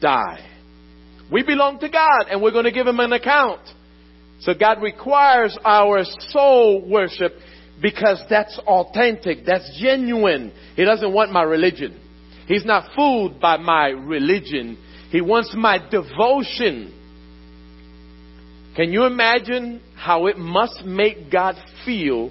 die. 0.00 0.48
We 1.30 1.42
belong 1.42 1.78
to 1.80 1.88
God 1.88 2.26
and 2.30 2.42
we're 2.42 2.52
going 2.52 2.66
to 2.66 2.72
give 2.72 2.86
him 2.86 3.00
an 3.00 3.12
account. 3.12 3.60
So 4.42 4.54
God 4.54 4.82
requires 4.82 5.56
our 5.64 6.04
soul 6.28 6.88
worship 6.88 7.32
because 7.80 8.20
that's 8.28 8.58
authentic, 8.58 9.44
that's 9.46 9.78
genuine. 9.80 10.52
He 10.74 10.84
doesn't 10.84 11.12
want 11.12 11.32
my 11.32 11.42
religion. 11.42 12.00
He's 12.46 12.64
not 12.64 12.92
fooled 12.94 13.40
by 13.40 13.56
my 13.56 13.88
religion. 13.88 14.78
He 15.10 15.20
wants 15.20 15.54
my 15.56 15.78
devotion. 15.78 16.92
Can 18.74 18.92
you 18.92 19.04
imagine 19.04 19.80
how 19.96 20.26
it 20.26 20.38
must 20.38 20.84
make 20.84 21.30
God 21.30 21.54
feel 21.84 22.30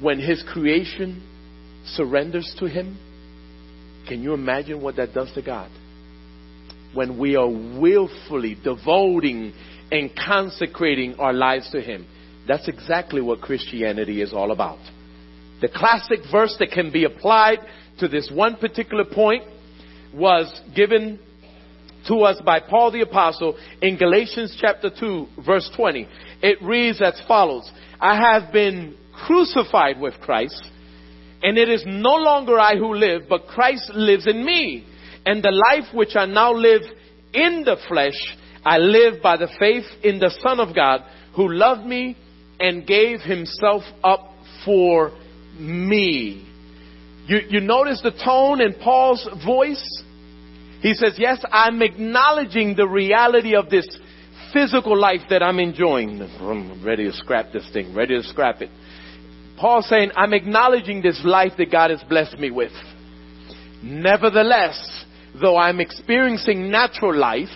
when 0.00 0.18
His 0.20 0.42
creation 0.50 1.22
surrenders 1.84 2.54
to 2.58 2.68
Him? 2.68 2.98
Can 4.08 4.22
you 4.22 4.32
imagine 4.32 4.80
what 4.80 4.96
that 4.96 5.12
does 5.12 5.30
to 5.34 5.42
God? 5.42 5.70
When 6.94 7.18
we 7.18 7.36
are 7.36 7.48
willfully 7.48 8.56
devoting 8.62 9.52
and 9.90 10.10
consecrating 10.14 11.14
our 11.14 11.32
lives 11.32 11.70
to 11.72 11.80
Him. 11.80 12.06
That's 12.46 12.68
exactly 12.68 13.20
what 13.20 13.40
Christianity 13.40 14.22
is 14.22 14.32
all 14.32 14.52
about. 14.52 14.78
The 15.60 15.68
classic 15.68 16.20
verse 16.30 16.56
that 16.60 16.70
can 16.70 16.92
be 16.92 17.04
applied 17.04 17.58
to 17.98 18.08
this 18.08 18.30
one 18.32 18.56
particular 18.56 19.04
point 19.04 19.44
was 20.14 20.60
given 20.74 21.18
to 22.06 22.14
us 22.20 22.40
by 22.44 22.60
Paul 22.60 22.92
the 22.92 23.02
Apostle 23.02 23.58
in 23.82 23.98
Galatians 23.98 24.56
chapter 24.60 24.88
2 24.88 25.26
verse 25.44 25.70
20. 25.76 26.08
It 26.42 26.62
reads 26.62 27.02
as 27.02 27.20
follows, 27.26 27.70
I 28.00 28.16
have 28.16 28.52
been 28.52 28.96
crucified 29.26 30.00
with 30.00 30.14
Christ 30.20 30.62
and 31.42 31.56
it 31.56 31.68
is 31.68 31.84
no 31.86 32.14
longer 32.14 32.58
I 32.58 32.76
who 32.76 32.94
live, 32.94 33.22
but 33.28 33.46
Christ 33.46 33.90
lives 33.94 34.26
in 34.26 34.44
me. 34.44 34.86
And 35.24 35.42
the 35.42 35.52
life 35.52 35.94
which 35.94 36.16
I 36.16 36.26
now 36.26 36.52
live 36.52 36.82
in 37.32 37.62
the 37.64 37.76
flesh, 37.88 38.16
I 38.68 38.76
live 38.76 39.22
by 39.22 39.38
the 39.38 39.48
faith 39.58 39.86
in 40.02 40.18
the 40.18 40.30
Son 40.42 40.60
of 40.60 40.74
God 40.74 41.00
who 41.34 41.50
loved 41.50 41.86
me 41.86 42.18
and 42.60 42.86
gave 42.86 43.20
himself 43.22 43.82
up 44.04 44.30
for 44.62 45.12
me. 45.58 46.46
You, 47.26 47.38
you 47.48 47.60
notice 47.60 48.02
the 48.02 48.10
tone 48.10 48.60
in 48.60 48.74
Paul's 48.74 49.26
voice? 49.42 50.02
He 50.82 50.92
says, 50.92 51.14
Yes, 51.16 51.42
I'm 51.50 51.80
acknowledging 51.80 52.76
the 52.76 52.86
reality 52.86 53.56
of 53.56 53.70
this 53.70 53.88
physical 54.52 54.98
life 54.98 55.22
that 55.30 55.42
I'm 55.42 55.60
enjoying. 55.60 56.20
I'm 56.20 56.84
ready 56.84 57.04
to 57.04 57.12
scrap 57.14 57.52
this 57.54 57.66
thing, 57.72 57.94
ready 57.94 58.20
to 58.20 58.22
scrap 58.22 58.60
it. 58.60 58.68
Paul 59.58 59.80
saying, 59.80 60.10
I'm 60.14 60.34
acknowledging 60.34 61.00
this 61.00 61.22
life 61.24 61.52
that 61.56 61.72
God 61.72 61.90
has 61.90 62.02
blessed 62.06 62.38
me 62.38 62.50
with. 62.50 62.72
Nevertheless, 63.82 65.06
though 65.40 65.56
I'm 65.56 65.80
experiencing 65.80 66.70
natural 66.70 67.16
life, 67.16 67.48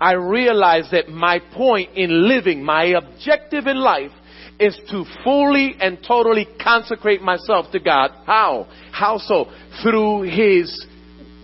I 0.00 0.12
realize 0.12 0.88
that 0.92 1.08
my 1.08 1.40
point 1.54 1.96
in 1.96 2.28
living, 2.28 2.62
my 2.62 2.84
objective 2.84 3.66
in 3.66 3.76
life 3.76 4.12
is 4.58 4.78
to 4.90 5.04
fully 5.24 5.74
and 5.80 5.98
totally 6.06 6.46
consecrate 6.62 7.22
myself 7.22 7.70
to 7.72 7.80
God. 7.80 8.10
How? 8.26 8.66
How 8.92 9.18
so? 9.18 9.46
Through 9.82 10.22
His 10.22 10.86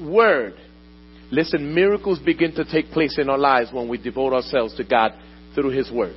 Word. 0.00 0.54
Listen, 1.30 1.74
miracles 1.74 2.18
begin 2.18 2.54
to 2.54 2.64
take 2.64 2.90
place 2.90 3.18
in 3.18 3.28
our 3.28 3.38
lives 3.38 3.70
when 3.72 3.88
we 3.88 3.98
devote 3.98 4.32
ourselves 4.32 4.76
to 4.76 4.84
God 4.84 5.12
through 5.54 5.70
His 5.70 5.90
Word. 5.90 6.16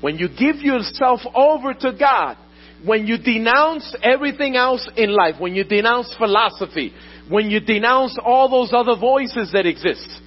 When 0.00 0.16
you 0.16 0.28
give 0.28 0.56
yourself 0.56 1.20
over 1.34 1.74
to 1.74 1.92
God, 1.98 2.36
when 2.84 3.06
you 3.06 3.16
denounce 3.16 3.96
everything 4.02 4.56
else 4.56 4.88
in 4.96 5.14
life, 5.14 5.36
when 5.38 5.54
you 5.54 5.64
denounce 5.64 6.14
philosophy, 6.18 6.92
when 7.28 7.50
you 7.50 7.60
denounce 7.60 8.18
all 8.22 8.48
those 8.48 8.72
other 8.72 8.98
voices 8.98 9.50
that 9.52 9.66
exist, 9.66 10.20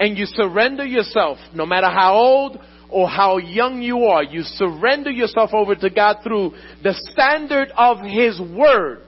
and 0.00 0.16
you 0.16 0.26
surrender 0.26 0.84
yourself, 0.84 1.38
no 1.54 1.66
matter 1.66 1.88
how 1.88 2.14
old 2.14 2.58
or 2.90 3.08
how 3.08 3.38
young 3.38 3.82
you 3.82 4.04
are, 4.04 4.22
you 4.22 4.42
surrender 4.42 5.10
yourself 5.10 5.50
over 5.52 5.74
to 5.74 5.90
God 5.90 6.18
through 6.22 6.52
the 6.82 6.94
standard 7.12 7.70
of 7.76 7.98
His 8.00 8.40
Word, 8.40 9.02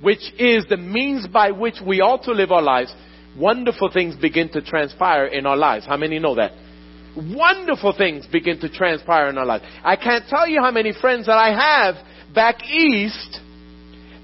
which 0.00 0.22
is 0.38 0.64
the 0.68 0.76
means 0.76 1.26
by 1.26 1.50
which 1.50 1.76
we 1.84 2.00
ought 2.00 2.22
to 2.24 2.32
live 2.32 2.52
our 2.52 2.62
lives, 2.62 2.94
wonderful 3.36 3.90
things 3.92 4.16
begin 4.16 4.48
to 4.50 4.62
transpire 4.62 5.26
in 5.26 5.46
our 5.46 5.56
lives. 5.56 5.86
How 5.86 5.96
many 5.96 6.18
know 6.18 6.34
that? 6.36 6.52
Wonderful 7.16 7.94
things 7.96 8.26
begin 8.26 8.58
to 8.60 8.68
transpire 8.68 9.28
in 9.28 9.38
our 9.38 9.46
lives. 9.46 9.64
I 9.84 9.96
can't 9.96 10.24
tell 10.28 10.48
you 10.48 10.60
how 10.60 10.70
many 10.70 10.92
friends 11.00 11.26
that 11.26 11.38
I 11.38 11.52
have 11.54 12.34
back 12.34 12.64
east 12.64 13.40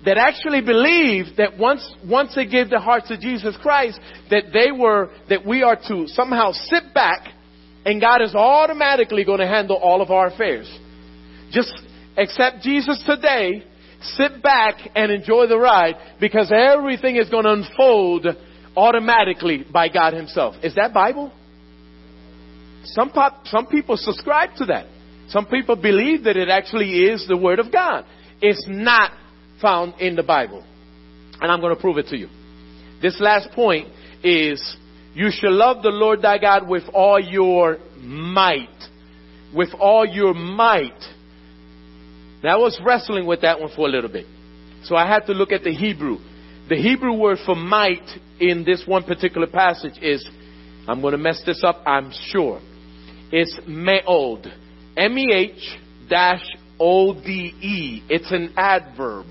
that 0.04 0.16
actually 0.16 0.62
believe 0.62 1.36
that 1.36 1.58
once 1.58 1.88
once 2.08 2.34
they 2.34 2.46
give 2.46 2.70
their 2.70 2.80
hearts 2.80 3.08
to 3.08 3.18
Jesus 3.18 3.56
Christ, 3.60 4.00
that 4.30 4.44
they 4.52 4.72
were 4.72 5.10
that 5.28 5.46
we 5.46 5.62
are 5.62 5.76
to 5.88 6.06
somehow 6.08 6.52
sit 6.52 6.94
back 6.94 7.28
and 7.84 8.00
God 8.00 8.22
is 8.22 8.34
automatically 8.34 9.24
going 9.24 9.40
to 9.40 9.46
handle 9.46 9.76
all 9.76 10.02
of 10.02 10.10
our 10.10 10.28
affairs. 10.28 10.70
Just 11.50 11.72
accept 12.16 12.62
Jesus 12.62 13.02
today, 13.06 13.64
sit 14.02 14.42
back 14.42 14.76
and 14.94 15.10
enjoy 15.10 15.46
the 15.46 15.58
ride 15.58 15.96
because 16.20 16.52
everything 16.54 17.16
is 17.16 17.28
going 17.28 17.44
to 17.44 17.52
unfold 17.52 18.26
automatically 18.76 19.64
by 19.72 19.88
God 19.88 20.12
Himself. 20.12 20.56
Is 20.62 20.74
that 20.76 20.92
Bible? 20.94 21.32
Some, 22.84 23.10
pop, 23.10 23.46
some 23.46 23.66
people 23.66 23.96
subscribe 23.96 24.54
to 24.56 24.66
that. 24.66 24.86
Some 25.28 25.46
people 25.46 25.76
believe 25.76 26.24
that 26.24 26.36
it 26.36 26.48
actually 26.48 27.04
is 27.04 27.26
the 27.28 27.36
Word 27.36 27.58
of 27.58 27.72
God. 27.72 28.04
It's 28.40 28.64
not 28.68 29.12
found 29.60 29.94
in 30.00 30.16
the 30.16 30.22
Bible. 30.22 30.64
And 31.40 31.50
I'm 31.50 31.60
going 31.60 31.74
to 31.74 31.80
prove 31.80 31.98
it 31.98 32.06
to 32.08 32.16
you. 32.16 32.28
This 33.00 33.18
last 33.20 33.50
point 33.52 33.88
is 34.22 34.76
you 35.14 35.30
shall 35.30 35.52
love 35.52 35.82
the 35.82 35.90
Lord 35.90 36.22
thy 36.22 36.38
God 36.38 36.68
with 36.68 36.84
all 36.92 37.18
your 37.18 37.78
might. 37.98 38.68
With 39.54 39.70
all 39.78 40.06
your 40.06 40.34
might. 40.34 41.00
Now 42.42 42.56
I 42.56 42.58
was 42.58 42.80
wrestling 42.84 43.26
with 43.26 43.42
that 43.42 43.60
one 43.60 43.70
for 43.74 43.86
a 43.86 43.90
little 43.90 44.10
bit. 44.10 44.26
So 44.84 44.96
I 44.96 45.06
had 45.06 45.26
to 45.26 45.32
look 45.32 45.52
at 45.52 45.62
the 45.62 45.72
Hebrew. 45.72 46.18
The 46.68 46.76
Hebrew 46.76 47.14
word 47.14 47.38
for 47.44 47.54
might 47.54 48.08
in 48.38 48.64
this 48.64 48.84
one 48.86 49.02
particular 49.02 49.46
passage 49.46 49.98
is, 50.00 50.26
I'm 50.86 51.00
going 51.00 51.12
to 51.12 51.18
mess 51.18 51.42
this 51.44 51.62
up, 51.64 51.82
I'm 51.84 52.12
sure. 52.28 52.60
It's 53.32 53.58
me'od. 53.66 54.46
M-E-H 54.96 55.78
dash 56.08 56.44
O-D-E. 56.78 58.04
It's 58.08 58.30
an 58.32 58.54
adverb. 58.56 59.26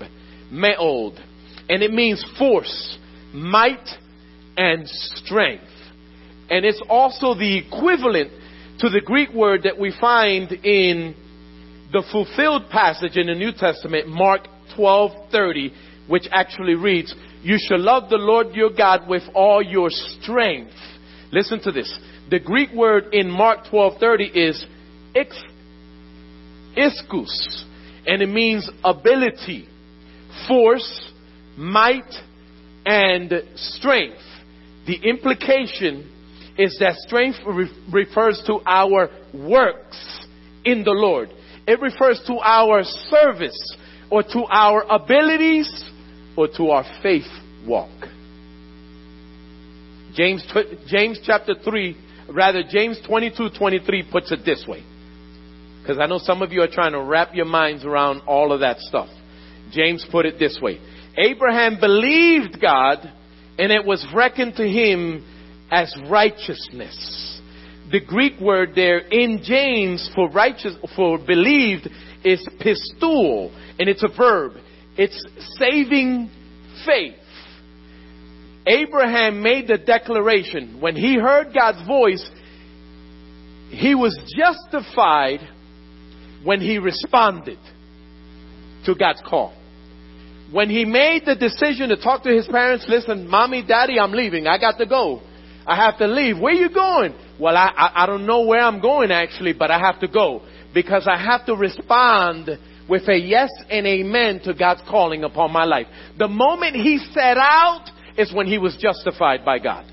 Me'od. 0.50 1.18
And 1.68 1.82
it 1.82 1.92
means 1.92 2.24
force, 2.38 2.98
might, 3.32 3.88
and 4.56 4.88
strength. 4.88 5.64
And 6.50 6.64
it's 6.64 6.82
also 6.88 7.34
the 7.34 7.58
equivalent 7.58 8.32
to 8.80 8.88
the 8.88 9.00
Greek 9.00 9.32
word 9.32 9.62
that 9.64 9.78
we 9.78 9.92
find 10.00 10.50
in 10.52 11.14
the 11.92 12.02
fulfilled 12.10 12.70
passage 12.70 13.16
in 13.16 13.26
the 13.26 13.34
New 13.34 13.52
Testament, 13.52 14.08
Mark 14.08 14.46
12:30, 14.76 15.72
which 16.08 16.26
actually 16.32 16.74
reads, 16.74 17.14
you 17.42 17.56
shall 17.58 17.78
love 17.78 18.10
the 18.10 18.16
Lord 18.16 18.54
your 18.54 18.70
God 18.70 19.08
with 19.08 19.22
all 19.34 19.62
your 19.62 19.88
strength. 19.90 20.74
Listen 21.32 21.60
to 21.60 21.72
this. 21.72 21.98
The 22.30 22.38
Greek 22.38 22.70
word 22.72 23.14
in 23.14 23.30
Mark 23.30 23.64
12:30 23.70 24.30
is 24.34 24.66
iskus, 26.76 27.64
and 28.06 28.22
it 28.22 28.28
means 28.28 28.68
ability, 28.84 29.68
force, 30.48 31.12
might, 31.56 32.10
and 32.84 33.32
strength. 33.56 34.22
The 34.86 34.96
implication 34.96 36.10
is 36.58 36.76
that 36.80 36.96
strength 36.96 37.38
re- 37.46 37.70
refers 37.92 38.42
to 38.46 38.60
our 38.66 39.08
works 39.32 40.26
in 40.64 40.84
the 40.84 40.90
Lord. 40.90 41.30
It 41.66 41.80
refers 41.80 42.20
to 42.26 42.38
our 42.38 42.82
service 42.82 43.76
or 44.10 44.22
to 44.22 44.44
our 44.50 44.84
abilities 44.88 45.90
or 46.36 46.48
to 46.56 46.70
our 46.70 46.84
faith 47.02 47.28
walk. 47.66 47.90
James, 50.14 50.44
James 50.86 51.20
chapter 51.24 51.54
3, 51.54 51.96
rather 52.34 52.62
James 52.68 53.00
22, 53.06 53.50
23 53.56 54.08
puts 54.10 54.32
it 54.32 54.40
this 54.44 54.64
way. 54.66 54.82
Because 55.80 55.98
I 55.98 56.06
know 56.06 56.18
some 56.18 56.42
of 56.42 56.52
you 56.52 56.62
are 56.62 56.68
trying 56.68 56.92
to 56.92 57.02
wrap 57.02 57.34
your 57.34 57.46
minds 57.46 57.84
around 57.84 58.22
all 58.26 58.52
of 58.52 58.60
that 58.60 58.80
stuff. 58.80 59.08
James 59.70 60.06
put 60.10 60.26
it 60.26 60.38
this 60.38 60.58
way. 60.60 60.80
Abraham 61.16 61.78
believed 61.80 62.60
God 62.60 62.98
and 63.58 63.72
it 63.72 63.84
was 63.84 64.06
reckoned 64.14 64.54
to 64.56 64.66
him 64.66 65.24
as 65.70 65.94
righteousness. 66.08 67.40
The 67.90 68.00
Greek 68.00 68.40
word 68.40 68.72
there 68.74 68.98
in 68.98 69.42
James 69.42 70.08
for 70.14 70.30
righteous, 70.30 70.74
for 70.94 71.18
believed 71.18 71.88
is 72.24 72.46
pisteuo 72.60 73.50
and 73.78 73.88
it's 73.88 74.02
a 74.02 74.16
verb. 74.16 74.52
It's 74.96 75.26
saving 75.58 76.30
faith. 76.86 77.14
Abraham 78.66 79.42
made 79.42 79.68
the 79.68 79.78
declaration. 79.78 80.80
When 80.80 80.94
he 80.94 81.16
heard 81.16 81.52
God's 81.54 81.86
voice, 81.86 82.28
he 83.70 83.94
was 83.94 84.16
justified 84.36 85.40
when 86.44 86.60
he 86.60 86.78
responded 86.78 87.58
to 88.84 88.94
God's 88.94 89.22
call. 89.26 89.54
When 90.52 90.68
he 90.68 90.84
made 90.84 91.22
the 91.26 91.36
decision 91.36 91.90
to 91.90 91.96
talk 91.96 92.24
to 92.24 92.30
his 92.30 92.46
parents, 92.48 92.84
listen, 92.88 93.28
mommy, 93.28 93.64
daddy, 93.66 94.00
I'm 94.00 94.12
leaving. 94.12 94.46
I 94.46 94.58
got 94.58 94.78
to 94.78 94.86
go. 94.86 95.22
I 95.66 95.76
have 95.76 95.98
to 95.98 96.06
leave. 96.06 96.38
Where 96.38 96.52
are 96.52 96.56
you 96.56 96.72
going? 96.72 97.14
Well, 97.38 97.56
I, 97.56 97.72
I, 97.76 98.02
I 98.02 98.06
don't 98.06 98.26
know 98.26 98.42
where 98.42 98.60
I'm 98.60 98.80
going 98.80 99.12
actually, 99.12 99.52
but 99.52 99.70
I 99.70 99.78
have 99.78 100.00
to 100.00 100.08
go 100.08 100.42
because 100.74 101.06
I 101.08 101.16
have 101.16 101.46
to 101.46 101.54
respond 101.54 102.50
with 102.88 103.08
a 103.08 103.16
yes 103.16 103.50
and 103.70 103.86
amen 103.86 104.40
to 104.44 104.54
God's 104.54 104.82
calling 104.88 105.22
upon 105.22 105.52
my 105.52 105.64
life. 105.64 105.86
The 106.18 106.26
moment 106.26 106.74
he 106.74 106.98
set 107.12 107.36
out 107.36 107.88
is 108.18 108.32
when 108.34 108.46
he 108.46 108.58
was 108.58 108.76
justified 108.80 109.44
by 109.44 109.60
God. 109.60 109.86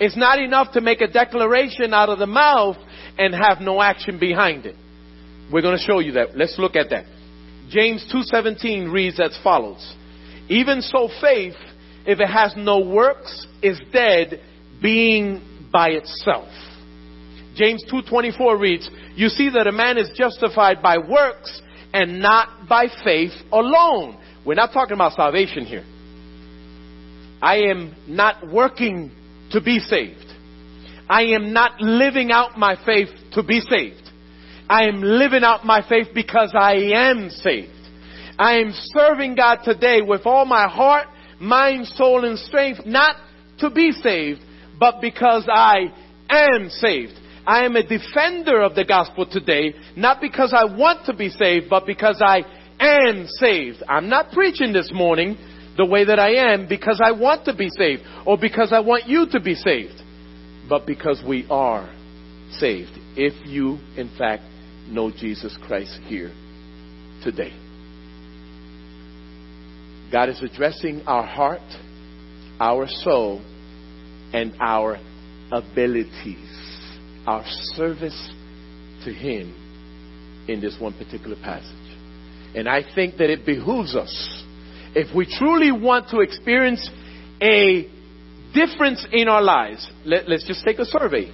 It's 0.00 0.16
not 0.16 0.38
enough 0.38 0.72
to 0.72 0.80
make 0.80 1.00
a 1.00 1.08
declaration 1.08 1.92
out 1.92 2.08
of 2.08 2.18
the 2.18 2.26
mouth 2.26 2.76
and 3.18 3.34
have 3.34 3.60
no 3.60 3.82
action 3.82 4.18
behind 4.18 4.66
it. 4.66 4.76
We're 5.52 5.62
going 5.62 5.76
to 5.76 5.82
show 5.82 6.00
you 6.00 6.12
that. 6.12 6.36
Let's 6.36 6.56
look 6.58 6.76
at 6.76 6.90
that. 6.90 7.04
James 7.68 8.06
2:17 8.12 8.92
reads 8.92 9.20
as 9.20 9.36
follows: 9.42 9.94
Even 10.48 10.82
so 10.82 11.08
faith 11.20 11.56
if 12.06 12.20
it 12.20 12.28
has 12.28 12.54
no 12.56 12.78
works 12.78 13.46
is 13.62 13.80
dead 13.92 14.40
being 14.80 15.40
by 15.72 15.90
itself. 15.90 16.48
James 17.54 17.82
2:24 17.84 18.56
reads, 18.56 18.88
"You 19.16 19.28
see 19.28 19.48
that 19.50 19.66
a 19.66 19.72
man 19.72 19.98
is 19.98 20.10
justified 20.10 20.82
by 20.82 20.98
works 20.98 21.62
and 21.92 22.20
not 22.20 22.68
by 22.68 22.88
faith 22.88 23.32
alone. 23.50 24.16
We're 24.44 24.54
not 24.54 24.72
talking 24.72 24.94
about 24.94 25.14
salvation 25.14 25.64
here. 25.64 25.84
I 27.42 27.56
am 27.70 27.94
not 28.06 28.46
working 28.46 29.10
to 29.50 29.60
be 29.60 29.80
saved. 29.80 30.26
I 31.08 31.22
am 31.34 31.52
not 31.52 31.80
living 31.80 32.32
out 32.32 32.58
my 32.58 32.76
faith 32.76 33.10
to 33.32 33.42
be 33.42 33.60
saved. 33.60 34.05
I 34.68 34.84
am 34.84 35.00
living 35.00 35.44
out 35.44 35.64
my 35.64 35.86
faith 35.88 36.08
because 36.14 36.52
I 36.54 36.74
am 36.94 37.30
saved. 37.30 37.70
I 38.38 38.58
am 38.58 38.72
serving 38.72 39.36
God 39.36 39.60
today 39.64 40.02
with 40.02 40.26
all 40.26 40.44
my 40.44 40.68
heart, 40.68 41.06
mind, 41.40 41.86
soul, 41.86 42.24
and 42.24 42.38
strength, 42.38 42.80
not 42.84 43.16
to 43.58 43.70
be 43.70 43.92
saved, 43.92 44.40
but 44.78 45.00
because 45.00 45.46
I 45.50 45.92
am 46.28 46.68
saved. 46.68 47.12
I 47.46 47.64
am 47.64 47.76
a 47.76 47.86
defender 47.86 48.60
of 48.60 48.74
the 48.74 48.84
gospel 48.84 49.24
today, 49.24 49.74
not 49.96 50.20
because 50.20 50.52
I 50.52 50.64
want 50.64 51.06
to 51.06 51.14
be 51.14 51.30
saved, 51.30 51.66
but 51.70 51.86
because 51.86 52.20
I 52.20 52.42
am 52.80 53.26
saved. 53.28 53.82
I'm 53.88 54.08
not 54.08 54.32
preaching 54.32 54.72
this 54.72 54.90
morning 54.92 55.38
the 55.76 55.86
way 55.86 56.04
that 56.04 56.18
I 56.18 56.52
am 56.52 56.66
because 56.68 57.00
I 57.02 57.12
want 57.12 57.44
to 57.44 57.54
be 57.54 57.70
saved 57.70 58.02
or 58.26 58.36
because 58.36 58.72
I 58.72 58.80
want 58.80 59.06
you 59.06 59.26
to 59.30 59.40
be 59.40 59.54
saved, 59.54 60.02
but 60.68 60.86
because 60.86 61.22
we 61.26 61.46
are 61.48 61.88
saved. 62.58 62.90
If 63.16 63.46
you, 63.46 63.78
in 63.96 64.10
fact, 64.18 64.42
know 64.88 65.10
Jesus 65.10 65.56
Christ 65.66 65.98
here 66.04 66.32
today. 67.22 67.52
God 70.12 70.28
is 70.28 70.42
addressing 70.42 71.02
our 71.06 71.26
heart, 71.26 71.60
our 72.60 72.86
soul, 72.88 73.42
and 74.32 74.54
our 74.60 74.98
abilities 75.52 76.56
our 77.26 77.44
service 77.74 78.30
to 79.04 79.12
Him 79.12 79.54
in 80.48 80.60
this 80.60 80.76
one 80.80 80.92
particular 80.96 81.36
passage. 81.36 81.72
And 82.54 82.68
I 82.68 82.82
think 82.94 83.16
that 83.16 83.30
it 83.30 83.44
behooves 83.44 83.94
us, 83.96 84.44
if 84.94 85.14
we 85.14 85.26
truly 85.38 85.72
want 85.72 86.08
to 86.10 86.20
experience 86.20 86.88
a 87.42 87.90
difference 88.54 89.06
in 89.12 89.28
our 89.28 89.42
lives. 89.42 89.86
Let, 90.06 90.26
us 90.28 90.44
just 90.46 90.64
take 90.64 90.78
a 90.78 90.86
survey. 90.86 91.30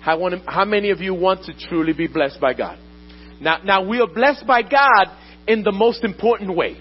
How, 0.00 0.18
how 0.46 0.64
many 0.64 0.90
of 0.90 1.00
you 1.00 1.14
want 1.14 1.44
to 1.44 1.52
truly 1.68 1.92
be 1.92 2.08
blessed 2.08 2.40
by 2.40 2.54
God? 2.54 2.78
Now, 3.44 3.58
now 3.62 3.86
we 3.86 4.00
are 4.00 4.08
blessed 4.08 4.46
by 4.46 4.62
God 4.62 5.14
in 5.46 5.62
the 5.62 5.70
most 5.70 6.02
important 6.02 6.56
way. 6.56 6.80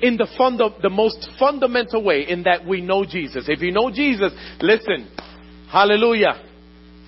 In 0.00 0.16
the 0.16 0.28
funda- 0.38 0.76
the 0.80 0.90
most 0.90 1.28
fundamental 1.38 2.04
way 2.04 2.28
in 2.28 2.44
that 2.44 2.64
we 2.64 2.80
know 2.80 3.04
Jesus. 3.04 3.46
If 3.48 3.60
you 3.60 3.72
know 3.72 3.90
Jesus, 3.90 4.32
listen. 4.60 5.10
Hallelujah. 5.68 6.40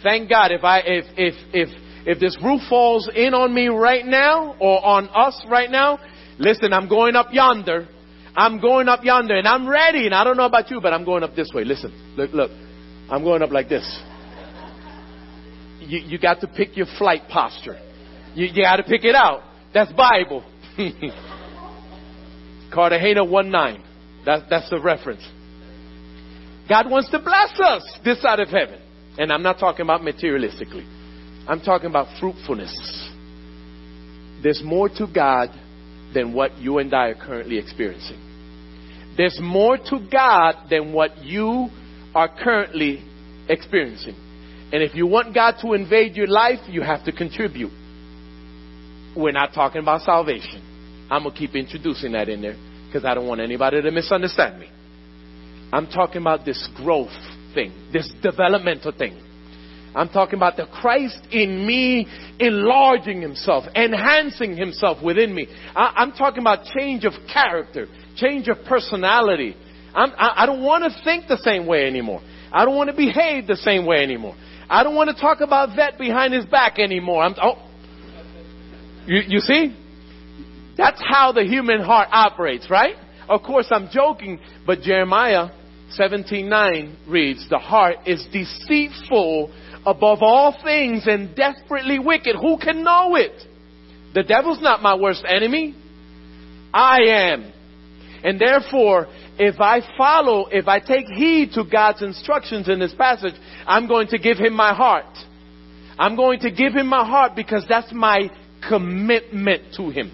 Thank 0.03 0.29
God 0.29 0.51
if 0.51 0.65
I, 0.65 0.81
if, 0.81 1.05
if, 1.17 1.35
if, 1.55 1.69
if 2.07 2.21
this 2.21 2.37
roof 2.43 2.63
falls 2.69 3.09
in 3.15 3.35
on 3.35 3.55
me 3.55 3.69
right 3.69 4.05
now 4.05 4.57
or 4.59 4.85
on 4.85 5.09
us 5.15 5.47
right 5.49 5.71
now, 5.71 6.01
listen, 6.39 6.73
I'm 6.73 6.89
going 6.89 7.15
up 7.15 7.29
yonder. 7.31 7.87
I'm 8.37 8.61
going 8.61 8.89
up 8.89 9.05
yonder 9.05 9.37
and 9.37 9.47
I'm 9.47 9.69
ready. 9.69 10.07
And 10.07 10.15
I 10.15 10.25
don't 10.25 10.37
know 10.37 10.47
about 10.47 10.71
you, 10.71 10.81
but 10.81 10.93
I'm 10.93 11.05
going 11.05 11.23
up 11.23 11.37
this 11.37 11.51
way. 11.55 11.65
Listen, 11.65 12.15
look, 12.17 12.33
look. 12.33 12.51
I'm 13.11 13.23
going 13.23 13.43
up 13.43 13.51
like 13.53 13.69
this. 13.69 14.03
You, 15.81 16.01
you 16.01 16.19
got 16.19 16.41
to 16.41 16.49
pick 16.49 16.77
your 16.77 16.87
flight 16.99 17.23
posture. 17.29 17.77
You, 18.39 18.47
you 18.47 18.63
got 18.63 18.77
to 18.77 18.85
pick 18.85 19.05
it 19.05 19.17
out. 19.17 19.43
That's 19.75 19.93
Bible. 19.95 20.45
Cartagena 22.73 23.25
1 23.25 23.51
9. 23.51 23.85
That, 24.27 24.45
that's 24.49 24.71
the 24.71 24.81
reference. 24.81 25.29
God 26.69 26.89
wants 26.89 27.11
to 27.11 27.19
bless 27.19 27.59
us 27.59 27.99
this 28.05 28.23
side 28.23 28.39
of 28.39 28.49
heaven. 28.49 28.81
And 29.19 29.33
I'm 29.33 29.43
not 29.43 29.59
talking 29.59 29.83
about 29.83 30.03
materialistically. 30.03 30.87
I'm 31.49 31.61
talking 31.61 31.91
about 31.91 32.17
fruitfulness. 32.21 33.11
There's 34.41 34.63
more 34.65 34.89
to 34.89 35.09
God 35.13 35.49
than 36.15 36.33
what 36.33 36.57
you 36.59 36.79
and 36.79 36.95
I 36.95 37.09
are 37.09 37.15
currently 37.17 37.59
experiencing. 37.59 38.21
There's 39.17 39.41
more 39.43 39.79
to 39.79 40.09
God 40.13 40.69
than 40.71 40.93
what 40.93 41.25
you 41.25 41.71
are 42.15 42.29
currently 42.29 43.03
experiencing. 43.49 44.15
And 44.73 44.81
if 44.81 44.95
you 44.95 45.09
want 45.09 45.35
God 45.35 45.57
to 45.63 45.73
invade 45.73 46.15
your 46.15 46.29
life, 46.29 46.61
you 46.69 46.83
have 46.83 47.05
to 47.07 47.11
contribute. 47.13 47.73
We're 49.19 49.33
not 49.33 49.53
talking 49.53 49.83
about 49.83 50.03
salvation. 50.03 50.63
I'm 51.11 51.25
going 51.25 51.35
to 51.35 51.39
keep 51.39 51.57
introducing 51.57 52.13
that 52.13 52.29
in 52.29 52.41
there 52.41 52.57
because 52.87 53.05
I 53.05 53.15
don't 53.15 53.27
want 53.27 53.41
anybody 53.41 53.83
to 53.83 53.91
misunderstand 53.91 54.61
me. 54.61 54.71
I'm 55.73 55.89
talking 55.89 56.23
about 56.23 56.45
this 56.45 56.69
growth 56.77 57.11
thing, 57.53 57.73
this 57.93 58.11
developmental 58.23 58.93
thing. 58.93 59.21
I'm 59.95 60.09
talking 60.09 60.37
about 60.37 60.57
the 60.57 60.67
Christ 60.67 61.19
in 61.33 61.67
me 61.67 62.07
enlarging 62.39 63.21
himself, 63.21 63.65
enhancing 63.75 64.57
himself 64.57 65.03
within 65.03 65.35
me. 65.35 65.49
I, 65.75 66.03
am 66.03 66.13
talking 66.13 66.41
about 66.41 66.65
change 66.67 67.05
of 67.05 67.15
character, 67.33 67.89
change 68.15 68.47
of 68.47 68.59
personality. 68.67 69.57
I'm, 69.95 70.13
I, 70.17 70.43
I 70.43 70.47
don't 70.47 70.63
want 70.63 70.85
to 70.85 71.03
think 71.03 71.27
the 71.27 71.39
same 71.39 71.67
way 71.67 71.87
anymore. 71.87 72.21
I 72.53 72.65
don't 72.65 72.77
want 72.77 72.91
to 72.91 72.97
behave 72.97 73.49
the 73.49 73.57
same 73.57 73.85
way 73.85 74.03
anymore. 74.03 74.37
I 74.71 74.85
don't 74.85 74.95
want 74.95 75.15
to 75.15 75.21
talk 75.21 75.41
about 75.41 75.77
that 75.77 75.99
behind 75.99 76.35
his 76.35 76.47
back 76.47 76.79
anymore. 76.79 77.23
I'm, 77.23 77.35
oh, 77.43 77.68
you, 79.09 79.23
you 79.27 79.41
see? 79.41 79.77
That's 80.77 81.03
how 81.05 81.33
the 81.33 81.43
human 81.43 81.81
heart 81.81 82.09
operates, 82.13 82.71
right? 82.71 82.95
Of 83.29 83.43
course, 83.43 83.67
I'm 83.71 83.89
joking, 83.93 84.39
but 84.65 84.83
Jeremiah 84.83 85.49
17:9 85.91 86.97
reads, 87.09 87.49
"The 87.49 87.59
heart 87.59 87.97
is 88.07 88.25
deceitful 88.27 89.51
above 89.87 90.19
all 90.23 90.53
things 90.63 91.07
and 91.07 91.35
desperately 91.35 91.99
wicked. 91.99 92.37
Who 92.37 92.59
can 92.59 92.85
know 92.85 93.17
it? 93.17 93.33
The 94.15 94.23
devil's 94.23 94.61
not 94.61 94.83
my 94.83 94.95
worst 94.95 95.25
enemy. 95.27 95.75
I 96.73 96.99
am. 97.09 97.53
And 98.25 98.41
therefore, 98.41 99.07
if 99.39 99.61
I 99.61 99.81
follow, 99.97 100.47
if 100.51 100.67
I 100.69 100.81
take 100.81 101.07
heed 101.07 101.53
to 101.53 101.65
God's 101.65 102.03
instructions 102.03 102.69
in 102.69 102.79
this 102.79 102.95
passage, 102.95 103.35
I'm 103.67 103.87
going 103.87 104.09
to 104.09 104.19
give 104.19 104.39
him 104.39 104.55
my 104.55 104.75
heart. 104.75 105.07
I'm 105.99 106.17
going 106.17 106.41
to 106.41 106.51
give 106.51 106.75
him 106.75 106.87
my 106.87 107.07
heart 107.07 107.35
because 107.35 107.65
that's 107.69 107.93
my 107.93 108.31
commitment 108.67 109.75
to 109.77 109.91
him. 109.91 110.11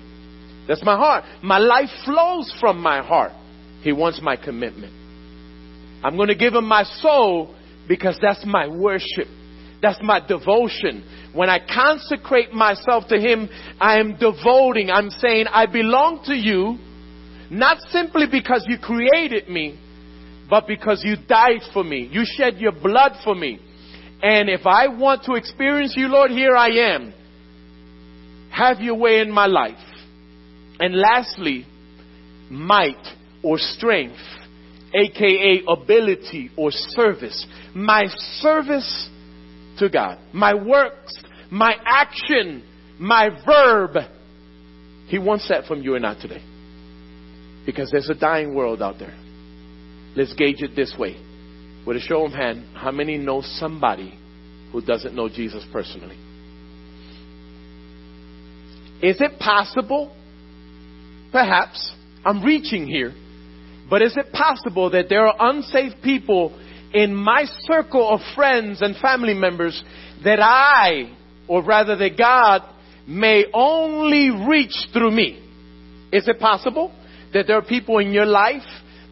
That's 0.66 0.84
my 0.84 0.96
heart. 0.96 1.24
My 1.42 1.58
life 1.58 1.90
flows 2.04 2.52
from 2.60 2.80
my 2.80 3.02
heart. 3.02 3.32
He 3.82 3.92
wants 3.92 4.20
my 4.22 4.36
commitment. 4.36 4.92
I'm 6.02 6.16
going 6.16 6.28
to 6.28 6.34
give 6.34 6.54
him 6.54 6.66
my 6.66 6.84
soul 6.84 7.54
because 7.86 8.18
that's 8.20 8.44
my 8.46 8.68
worship. 8.68 9.28
That's 9.82 9.98
my 10.02 10.26
devotion. 10.26 11.04
When 11.34 11.50
I 11.50 11.58
consecrate 11.58 12.52
myself 12.52 13.04
to 13.08 13.18
him, 13.18 13.48
I 13.80 13.98
am 13.98 14.16
devoting. 14.16 14.90
I'm 14.90 15.10
saying, 15.10 15.46
I 15.46 15.66
belong 15.66 16.22
to 16.26 16.34
you 16.34 16.78
not 17.50 17.78
simply 17.90 18.26
because 18.30 18.64
you 18.66 18.78
created 18.78 19.48
me, 19.48 19.78
but 20.48 20.66
because 20.66 21.02
you 21.04 21.16
died 21.28 21.60
for 21.72 21.84
me. 21.84 22.08
You 22.10 22.24
shed 22.24 22.58
your 22.58 22.72
blood 22.72 23.12
for 23.22 23.34
me. 23.34 23.60
And 24.22 24.48
if 24.48 24.66
I 24.66 24.88
want 24.88 25.24
to 25.24 25.34
experience 25.34 25.94
you, 25.96 26.08
Lord, 26.08 26.30
here 26.30 26.56
I 26.56 26.68
am. 26.94 27.12
Have 28.54 28.80
your 28.80 28.94
way 28.94 29.18
in 29.18 29.30
my 29.32 29.46
life. 29.46 29.74
And 30.78 30.94
lastly, 30.94 31.66
might 32.50 33.04
or 33.42 33.58
strength, 33.58 34.20
aka 34.94 35.62
ability 35.68 36.50
or 36.56 36.70
service. 36.70 37.46
My 37.74 38.04
service 38.40 39.08
to 39.78 39.88
God. 39.88 40.18
My 40.32 40.54
works, 40.54 41.14
my 41.50 41.74
action, 41.84 42.62
my 42.98 43.28
verb. 43.44 43.96
He 45.08 45.18
wants 45.18 45.48
that 45.48 45.64
from 45.64 45.82
you 45.82 45.96
and 45.96 46.06
I 46.06 46.14
today. 46.20 46.42
Because 47.66 47.90
there's 47.90 48.10
a 48.10 48.14
dying 48.14 48.54
world 48.54 48.82
out 48.82 48.98
there. 48.98 49.16
Let's 50.16 50.32
gauge 50.34 50.62
it 50.62 50.76
this 50.76 50.94
way. 50.96 51.16
With 51.84 51.96
a 51.96 52.00
show 52.00 52.24
of 52.24 52.32
hand, 52.32 52.76
how 52.76 52.92
many 52.92 53.18
know 53.18 53.42
somebody 53.42 54.16
who 54.70 54.80
doesn't 54.80 55.14
know 55.14 55.28
Jesus 55.28 55.64
personally? 55.72 56.23
Is 59.02 59.20
it 59.20 59.38
possible? 59.38 60.14
Perhaps. 61.32 61.94
I'm 62.24 62.42
reaching 62.42 62.86
here. 62.86 63.12
But 63.90 64.02
is 64.02 64.16
it 64.16 64.32
possible 64.32 64.90
that 64.90 65.08
there 65.08 65.26
are 65.26 65.34
unsafe 65.38 65.92
people 66.02 66.58
in 66.92 67.14
my 67.14 67.44
circle 67.62 68.08
of 68.08 68.20
friends 68.34 68.80
and 68.80 68.96
family 68.96 69.34
members 69.34 69.82
that 70.24 70.40
I, 70.40 71.14
or 71.48 71.62
rather 71.62 71.96
that 71.96 72.16
God, 72.16 72.62
may 73.06 73.44
only 73.52 74.30
reach 74.48 74.74
through 74.92 75.10
me? 75.10 75.40
Is 76.12 76.26
it 76.28 76.38
possible? 76.38 76.92
that 77.34 77.48
there 77.48 77.56
are 77.56 77.62
people 77.62 77.98
in 77.98 78.12
your 78.12 78.24
life 78.24 78.62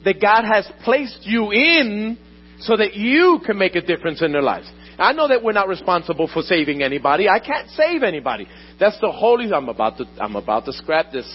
that 0.04 0.20
God 0.20 0.44
has 0.50 0.70
placed 0.84 1.20
you 1.24 1.50
in 1.50 2.16
so 2.60 2.76
that 2.76 2.94
you 2.94 3.40
can 3.44 3.58
make 3.58 3.74
a 3.74 3.82
difference 3.82 4.22
in 4.22 4.32
their 4.32 4.42
lives. 4.42 4.70
I 5.02 5.12
know 5.12 5.26
that 5.26 5.42
we're 5.42 5.52
not 5.52 5.66
responsible 5.66 6.30
for 6.32 6.42
saving 6.42 6.80
anybody. 6.80 7.28
I 7.28 7.40
can't 7.40 7.68
save 7.70 8.04
anybody. 8.04 8.46
That's 8.78 9.00
the 9.00 9.10
holy. 9.10 9.52
I'm 9.52 9.68
about 9.68 9.98
to. 9.98 10.04
I'm 10.20 10.36
about 10.36 10.64
to 10.66 10.72
scrap 10.72 11.10
this. 11.10 11.26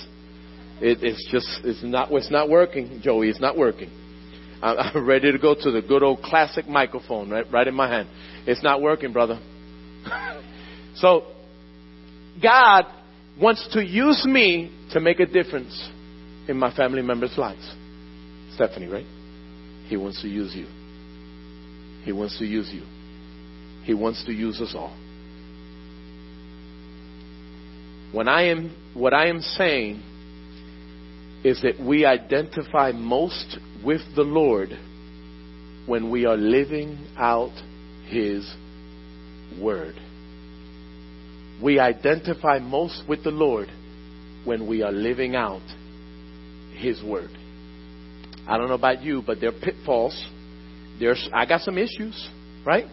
It, 0.80 1.00
it's 1.04 1.28
just. 1.30 1.66
It's 1.66 1.84
not. 1.84 2.10
It's 2.14 2.32
not 2.32 2.50
working, 2.50 3.02
Joey. 3.04 3.28
It's 3.28 3.42
not 3.42 3.58
working. 3.58 3.90
I'm 4.62 5.06
ready 5.06 5.34
to 5.34 5.38
go 5.38 5.54
to 5.54 5.72
the 5.72 5.82
good 5.82 6.02
old 6.02 6.22
classic 6.22 6.66
microphone 6.68 7.30
right, 7.30 7.46
right 7.52 7.68
in 7.68 7.76
my 7.76 7.90
hand. 7.90 8.08
It's 8.48 8.64
not 8.64 8.82
working, 8.82 9.12
brother. 9.12 9.38
so, 10.96 11.26
God 12.42 12.86
wants 13.40 13.68
to 13.74 13.86
use 13.86 14.26
me 14.26 14.72
to 14.94 15.02
make 15.02 15.20
a 15.20 15.26
difference 15.26 15.90
in 16.48 16.58
my 16.58 16.74
family 16.74 17.02
members' 17.02 17.38
lives. 17.38 17.70
Stephanie, 18.56 18.88
right? 18.88 19.06
He 19.90 19.98
wants 19.98 20.22
to 20.22 20.30
use 20.30 20.56
you. 20.56 20.68
He 22.06 22.14
wants 22.14 22.40
to 22.40 22.46
use 22.46 22.70
you. 22.72 22.84
He 23.88 23.96
wants 23.96 24.24
to 24.26 24.32
use 24.32 24.62
us 24.62 24.76
all. 24.76 24.96
When 28.12 28.28
I 28.28 28.50
am, 28.50 28.76
what 28.94 29.14
I 29.14 29.30
am 29.30 29.42
saying 29.42 30.04
is 31.44 31.62
that 31.62 31.80
we 31.80 32.06
identify 32.06 32.92
most 32.92 33.58
with 33.84 34.02
the 34.16 34.24
Lord 34.24 34.70
when 35.86 36.12
we 36.12 36.26
are 36.26 36.38
living 36.38 37.08
out 37.18 37.56
His 38.10 38.46
Word. 39.60 39.96
We 41.64 41.80
identify 41.80 42.60
most 42.60 43.04
with 43.08 43.24
the 43.24 43.32
Lord 43.32 43.70
when 44.44 44.68
we 44.68 44.84
are 44.84 44.92
living 44.92 45.36
out 45.36 45.64
his 46.78 47.02
word. 47.04 47.32
I 48.48 48.58
don't 48.58 48.68
know 48.68 48.76
about 48.76 49.02
you, 49.02 49.24
but 49.26 49.42
there 49.42 49.50
are 49.50 49.60
pitfalls. 49.60 50.26
There's, 51.00 51.28
I 51.34 51.46
got 51.46 51.62
some 51.62 51.78
issues, 51.78 52.30
right? 52.66 52.86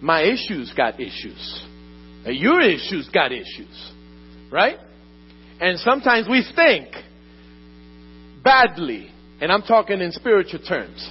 My 0.00 0.22
issues 0.22 0.72
got 0.76 1.00
issues. 1.00 1.64
Your 2.26 2.60
issues 2.60 3.08
got 3.08 3.32
issues, 3.32 3.92
right? 4.52 4.76
And 5.60 5.78
sometimes 5.78 6.28
we 6.28 6.44
think 6.54 6.88
badly, 8.44 9.10
and 9.40 9.50
I'm 9.50 9.62
talking 9.62 10.00
in 10.00 10.12
spiritual 10.12 10.60
terms. 10.60 11.10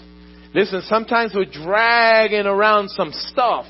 Listen, 0.54 0.82
sometimes 0.84 1.34
we're 1.36 1.45
dragging 1.45 2.45
around 2.45 2.89
some 2.89 3.12
stuff. 3.12 3.65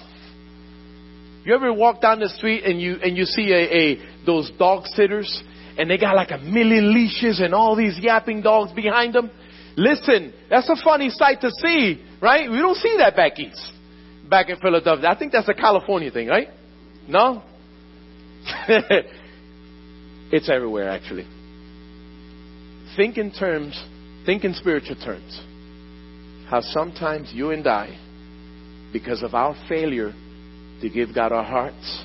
You 1.43 1.55
ever 1.55 1.73
walk 1.73 2.01
down 2.01 2.19
the 2.19 2.29
street 2.29 2.65
and 2.65 2.79
you 2.81 2.97
and 3.01 3.15
you 3.15 3.23
see 3.23 3.51
a, 3.53 3.77
a 3.77 4.25
those 4.25 4.51
dog 4.59 4.85
sitters 4.85 5.41
and 5.77 5.89
they 5.89 5.97
got 5.97 6.15
like 6.15 6.31
a 6.31 6.37
million 6.37 6.93
leashes 6.93 7.39
and 7.39 7.53
all 7.53 7.75
these 7.75 7.97
yapping 7.99 8.41
dogs 8.41 8.71
behind 8.73 9.15
them. 9.15 9.31
Listen, 9.77 10.33
that's 10.49 10.67
a 10.69 10.75
funny 10.83 11.09
sight 11.09 11.39
to 11.41 11.51
see, 11.63 12.03
right? 12.21 12.49
We 12.49 12.57
don't 12.57 12.75
see 12.75 12.95
that 12.97 13.15
back 13.15 13.39
east, 13.39 13.71
back 14.29 14.49
in 14.49 14.57
Philadelphia. 14.57 15.07
I 15.09 15.17
think 15.17 15.31
that's 15.31 15.49
a 15.49 15.53
California 15.53 16.11
thing, 16.11 16.27
right? 16.27 16.49
No? 17.07 17.43
it's 20.31 20.49
everywhere, 20.49 20.89
actually. 20.89 21.27
Think 22.95 23.17
in 23.17 23.31
terms, 23.31 23.81
think 24.25 24.43
in 24.43 24.53
spiritual 24.53 24.95
terms. 24.95 25.41
How 26.49 26.61
sometimes 26.61 27.31
you 27.33 27.51
and 27.51 27.67
I, 27.67 27.97
because 28.93 29.21
of 29.21 29.33
our 29.33 29.55
failure 29.67 30.13
to 30.81 30.89
give 30.89 31.13
God 31.13 31.31
our 31.31 31.43
hearts, 31.43 32.03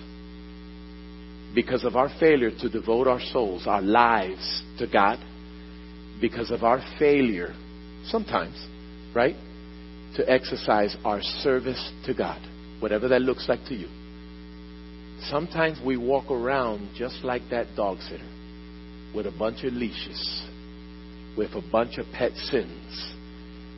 because 1.55 1.85
of 1.85 1.97
our 1.97 2.11
failure 2.18 2.51
to 2.51 2.68
devote 2.68 3.07
our 3.07 3.20
souls, 3.20 3.66
our 3.66 3.83
lives 3.83 4.62
to 4.79 4.87
God, 4.87 5.18
because 6.20 6.51
of 6.51 6.62
our 6.62 6.81
failure, 6.99 7.55
sometimes, 8.07 8.57
right, 9.14 9.37
to 10.16 10.30
exercise 10.30 10.96
our 11.04 11.22
service 11.22 11.92
to 12.06 12.14
God, 12.14 12.40
whatever 12.80 13.08
that 13.08 13.22
looks 13.22 13.48
like 13.48 13.64
to 13.66 13.74
you. 13.74 13.88
Sometimes 15.30 15.78
we 15.84 15.96
walk 15.96 16.30
around 16.30 16.90
just 16.96 17.22
like 17.22 17.42
that 17.50 17.74
dog 17.76 17.98
sitter 18.00 18.28
with 19.14 19.26
a 19.26 19.30
bunch 19.38 19.64
of 19.64 19.72
leashes, 19.72 20.42
with 21.36 21.52
a 21.54 21.62
bunch 21.70 21.98
of 21.98 22.06
pet 22.12 22.32
sins 22.32 23.14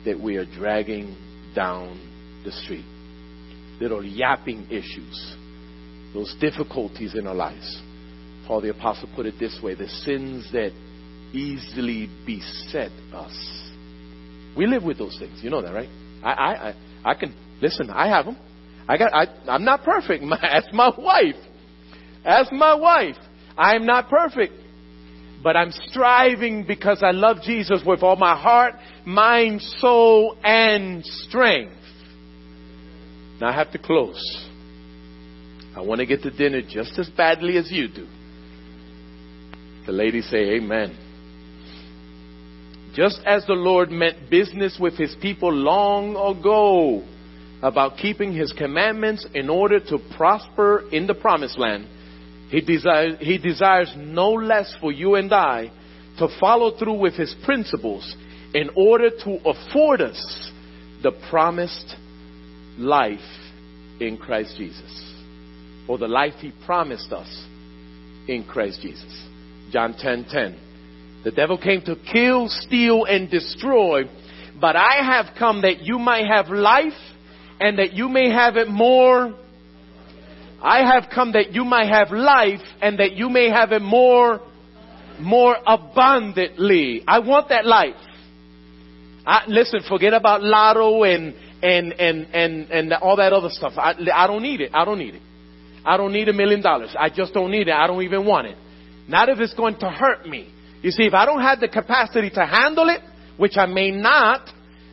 that 0.05 0.19
we 0.19 0.37
are 0.37 0.45
dragging 0.45 1.15
down 1.55 1.99
the 2.43 2.51
street. 2.51 2.85
Little 3.79 4.03
yapping 4.03 4.67
issues, 4.69 5.35
those 6.13 6.35
difficulties 6.39 7.15
in 7.15 7.27
our 7.27 7.35
lives. 7.35 7.81
Paul 8.47 8.61
the 8.61 8.69
Apostle 8.69 9.09
put 9.15 9.25
it 9.25 9.35
this 9.39 9.59
way 9.61 9.75
the 9.75 9.87
sins 9.87 10.49
that 10.51 10.71
easily 11.33 12.09
beset 12.25 12.91
us. 13.13 13.71
We 14.55 14.67
live 14.67 14.83
with 14.83 14.97
those 14.97 15.17
things. 15.19 15.43
You 15.43 15.49
know 15.49 15.61
that, 15.61 15.73
right? 15.73 15.89
I, 16.25 16.31
I, 16.31 16.69
I, 16.69 16.75
I 17.11 17.13
can, 17.13 17.33
listen, 17.61 17.89
I 17.89 18.07
have 18.07 18.25
them. 18.25 18.37
I 18.87 18.97
got, 18.97 19.13
I, 19.13 19.27
I'm 19.47 19.63
not 19.63 19.83
perfect. 19.83 20.23
As 20.41 20.65
my 20.73 20.91
wife. 20.97 21.35
As 22.25 22.49
my 22.51 22.73
wife. 22.73 23.15
I'm 23.57 23.85
not 23.85 24.09
perfect. 24.09 24.53
But 25.43 25.55
I'm 25.55 25.71
striving 25.71 26.65
because 26.65 27.03
I 27.03 27.11
love 27.11 27.37
Jesus 27.43 27.81
with 27.85 28.01
all 28.01 28.15
my 28.15 28.35
heart, 28.35 28.73
mind, 29.05 29.61
soul, 29.61 30.37
and 30.43 31.05
strength. 31.05 31.73
Now 33.39 33.49
I 33.49 33.53
have 33.53 33.71
to 33.73 33.77
close. 33.77 34.19
I 35.75 35.81
want 35.81 35.99
to 35.99 36.05
get 36.07 36.23
to 36.23 36.31
dinner 36.31 36.61
just 36.67 36.97
as 36.97 37.09
badly 37.09 37.57
as 37.57 37.71
you 37.71 37.87
do. 37.87 38.07
The 39.85 39.91
ladies 39.91 40.27
say 40.31 40.55
amen. 40.55 41.04
Just 42.95 43.19
as 43.25 43.45
the 43.45 43.53
Lord 43.53 43.91
meant 43.91 44.29
business 44.29 44.77
with 44.79 44.97
his 44.97 45.13
people 45.21 45.51
long 45.51 46.11
ago 46.11 47.03
about 47.61 47.97
keeping 47.97 48.33
his 48.33 48.53
commandments 48.53 49.27
in 49.33 49.49
order 49.49 49.81
to 49.81 49.99
prosper 50.15 50.87
in 50.93 51.05
the 51.05 51.13
promised 51.13 51.59
land, 51.59 51.89
he 52.49 52.61
desires, 52.61 53.17
he 53.19 53.37
desires 53.37 53.91
no 53.97 54.31
less 54.31 54.73
for 54.79 54.93
you 54.93 55.15
and 55.15 55.33
I 55.33 55.71
to 56.19 56.29
follow 56.39 56.77
through 56.77 56.99
with 56.99 57.15
his 57.15 57.35
principles 57.43 58.15
in 58.53 58.69
order 58.77 59.09
to 59.09 59.39
afford 59.45 59.99
us 59.99 60.51
the 61.03 61.11
promised 61.29 61.95
life 62.77 63.19
in 63.99 64.17
Christ 64.17 64.55
Jesus. 64.57 65.13
Or 65.89 65.97
the 65.97 66.07
life 66.07 66.35
he 66.39 66.53
promised 66.65 67.11
us 67.11 67.45
in 68.29 68.45
Christ 68.49 68.81
Jesus. 68.81 69.27
John 69.71 69.95
10 69.97 70.27
10. 70.31 70.64
The 71.25 71.31
devil 71.31 71.57
came 71.57 71.81
to 71.85 71.95
kill, 71.95 72.47
steal, 72.49 73.05
and 73.05 73.29
destroy, 73.31 74.03
but 74.61 74.75
I 74.75 75.03
have 75.03 75.35
come 75.37 75.63
that 75.63 75.81
you 75.81 75.97
might 75.97 76.27
have 76.27 76.49
life 76.49 76.93
and 77.59 77.79
that 77.79 77.93
you 77.93 78.07
may 78.09 78.29
have 78.29 78.57
it 78.57 78.67
more. 78.69 79.33
I 80.61 80.85
have 80.93 81.09
come 81.13 81.31
that 81.33 81.51
you 81.51 81.65
might 81.65 81.89
have 81.89 82.11
life 82.11 82.61
and 82.79 82.99
that 82.99 83.13
you 83.13 83.29
may 83.29 83.49
have 83.49 83.71
it 83.71 83.81
more, 83.81 84.39
more 85.19 85.55
abundantly. 85.65 87.03
I 87.07 87.17
want 87.19 87.49
that 87.49 87.65
life. 87.65 87.95
I, 89.25 89.45
listen, 89.47 89.79
forget 89.89 90.13
about 90.13 90.43
lotto 90.43 91.05
and, 91.05 91.33
and, 91.63 91.91
and, 91.93 92.27
and, 92.35 92.69
and 92.69 92.93
all 92.93 93.15
that 93.15 93.33
other 93.33 93.49
stuff. 93.49 93.73
I, 93.77 93.95
I 94.13 94.27
don't 94.27 94.43
need 94.43 94.61
it. 94.61 94.69
I 94.75 94.85
don't 94.85 94.99
need 94.99 95.15
it. 95.15 95.23
I 95.83 95.97
don't 95.97 96.13
need 96.13 96.29
a 96.29 96.33
million 96.33 96.61
dollars. 96.61 96.95
I 96.97 97.09
just 97.09 97.33
don't 97.33 97.49
need 97.49 97.67
it. 97.67 97.73
I 97.73 97.87
don't 97.87 98.03
even 98.03 98.27
want 98.27 98.45
it. 98.45 98.57
Not 99.07 99.29
if 99.29 99.39
it's 99.39 99.55
going 99.55 99.79
to 99.79 99.89
hurt 99.89 100.27
me. 100.27 100.51
You 100.85 100.91
see, 100.91 101.07
if 101.07 101.15
I 101.15 101.25
don't 101.25 101.41
have 101.41 101.59
the 101.59 101.67
capacity 101.67 102.29
to 102.29 102.45
handle 102.45 102.89
it, 102.89 103.01
which 103.37 103.57
I 103.57 103.65
may 103.65 103.89
not, 103.89 104.47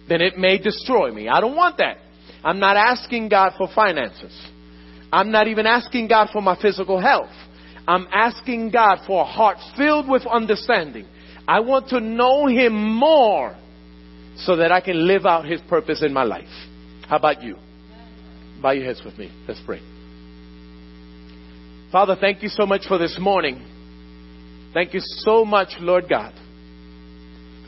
then 0.09 0.22
it 0.22 0.38
may 0.38 0.57
destroy 0.57 1.12
me. 1.12 1.28
I 1.28 1.38
don't 1.38 1.55
want 1.55 1.76
that. 1.76 1.99
I'm 2.43 2.59
not 2.59 2.78
asking 2.78 3.28
God 3.28 3.53
for 3.59 3.68
finances. 3.74 4.32
I'm 5.12 5.30
not 5.30 5.49
even 5.49 5.66
asking 5.66 6.09
God 6.09 6.30
for 6.32 6.40
my 6.40 6.59
physical 6.59 6.99
health. 6.99 7.28
I'm 7.86 8.07
asking 8.11 8.70
God 8.70 9.01
for 9.07 9.20
a 9.20 9.26
heart 9.26 9.59
filled 9.76 10.09
with 10.09 10.26
understanding. 10.26 11.05
I 11.47 11.61
want 11.61 11.88
to 11.88 12.01
know 12.01 12.47
Him 12.47 12.72
more 12.72 13.55
so 14.36 14.57
that 14.57 14.72
I 14.72 14.80
can 14.80 15.07
live 15.07 15.26
out 15.26 15.45
His 15.45 15.61
purpose 15.68 16.03
in 16.03 16.14
my 16.14 16.24
life. 16.24 16.49
How 17.07 17.16
about 17.16 17.43
you? 17.43 17.59
Bow 18.62 18.70
your 18.70 18.86
heads 18.86 19.03
with 19.05 19.18
me. 19.18 19.30
Let's 19.47 19.61
pray. 19.66 19.82
Father, 21.93 22.16
thank 22.18 22.43
you 22.43 22.49
so 22.49 22.64
much 22.64 22.86
for 22.88 22.97
this 22.97 23.18
morning. 23.20 23.72
Thank 24.75 24.95
you 24.95 25.01
so 25.03 25.45
much, 25.45 25.75
Lord 25.81 26.09
God, 26.09 26.33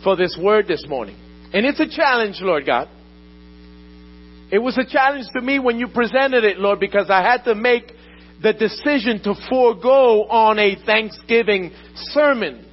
for 0.03 0.17
this 0.17 0.39
word 0.41 0.67
this 0.67 0.85
morning. 0.89 1.17
And 1.53 1.67
it's 1.67 1.81
a 1.81 1.89
challenge, 1.89 2.37
Lord 2.41 2.65
God. 2.65 2.89
It 4.51 4.59
was 4.59 4.79
a 4.79 4.85
challenge 4.85 5.27
to 5.35 5.43
me 5.43 5.59
when 5.59 5.79
you 5.79 5.89
presented 5.89 6.45
it, 6.45 6.59
Lord, 6.59 6.81
because 6.81 7.11
I 7.11 7.23
had 7.23 7.45
to 7.45 7.55
make 7.55 7.93
the 8.43 8.53
decision 8.53 9.23
to 9.25 9.35
forego 9.49 10.25
on 10.25 10.59
a 10.59 10.77
Thanksgiving 10.85 11.73
sermon. 11.95 12.67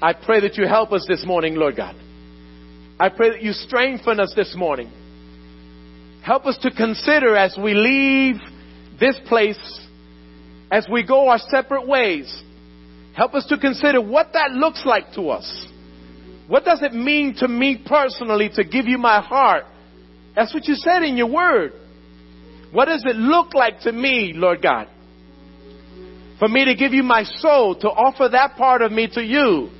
I 0.00 0.12
pray 0.12 0.40
that 0.40 0.56
you 0.56 0.66
help 0.66 0.92
us 0.92 1.04
this 1.08 1.24
morning, 1.26 1.56
Lord 1.56 1.76
God. 1.76 1.96
I 2.98 3.08
pray 3.08 3.30
that 3.30 3.42
you 3.42 3.52
strengthen 3.52 4.20
us 4.20 4.32
this 4.34 4.54
morning. 4.56 4.90
Help 6.24 6.46
us 6.46 6.58
to 6.62 6.70
consider 6.70 7.36
as 7.36 7.56
we 7.56 7.74
leave 7.74 8.36
this 8.98 9.18
place 9.26 9.85
as 10.70 10.86
we 10.90 11.06
go 11.06 11.28
our 11.28 11.38
separate 11.38 11.86
ways. 11.86 12.42
Help 13.14 13.34
us 13.34 13.46
to 13.46 13.58
consider 13.58 14.00
what 14.00 14.32
that 14.34 14.52
looks 14.52 14.84
like 14.84 15.12
to 15.14 15.30
us. 15.30 15.66
What 16.48 16.64
does 16.64 16.82
it 16.82 16.92
mean 16.92 17.34
to 17.38 17.48
me 17.48 17.82
personally 17.84 18.50
to 18.54 18.64
give 18.64 18.86
you 18.86 18.98
my 18.98 19.20
heart? 19.20 19.64
That's 20.34 20.52
what 20.52 20.66
you 20.66 20.74
said 20.74 21.02
in 21.02 21.16
your 21.16 21.30
word. 21.30 21.72
What 22.72 22.86
does 22.86 23.04
it 23.06 23.16
look 23.16 23.54
like 23.54 23.80
to 23.80 23.92
me, 23.92 24.32
Lord 24.34 24.62
God? 24.62 24.88
For 26.38 26.48
me 26.48 26.66
to 26.66 26.74
give 26.74 26.92
you 26.92 27.02
my 27.02 27.24
soul, 27.24 27.74
to 27.76 27.88
offer 27.88 28.28
that 28.28 28.56
part 28.56 28.82
of 28.82 28.92
me 28.92 29.08
to 29.14 29.22
you. 29.22 29.70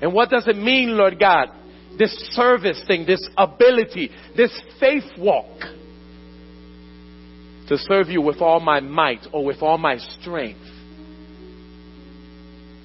And 0.00 0.12
what 0.12 0.30
does 0.30 0.46
it 0.46 0.56
mean, 0.56 0.96
Lord 0.96 1.18
God? 1.18 1.48
This 1.98 2.12
service 2.32 2.82
thing, 2.86 3.06
this 3.06 3.26
ability, 3.36 4.10
this 4.36 4.52
faith 4.78 5.04
walk 5.18 5.62
to 7.68 7.78
serve 7.78 8.08
you 8.08 8.20
with 8.20 8.40
all 8.40 8.60
my 8.60 8.80
might 8.80 9.26
or 9.32 9.44
with 9.44 9.62
all 9.62 9.78
my 9.78 9.98
strength. 9.98 10.60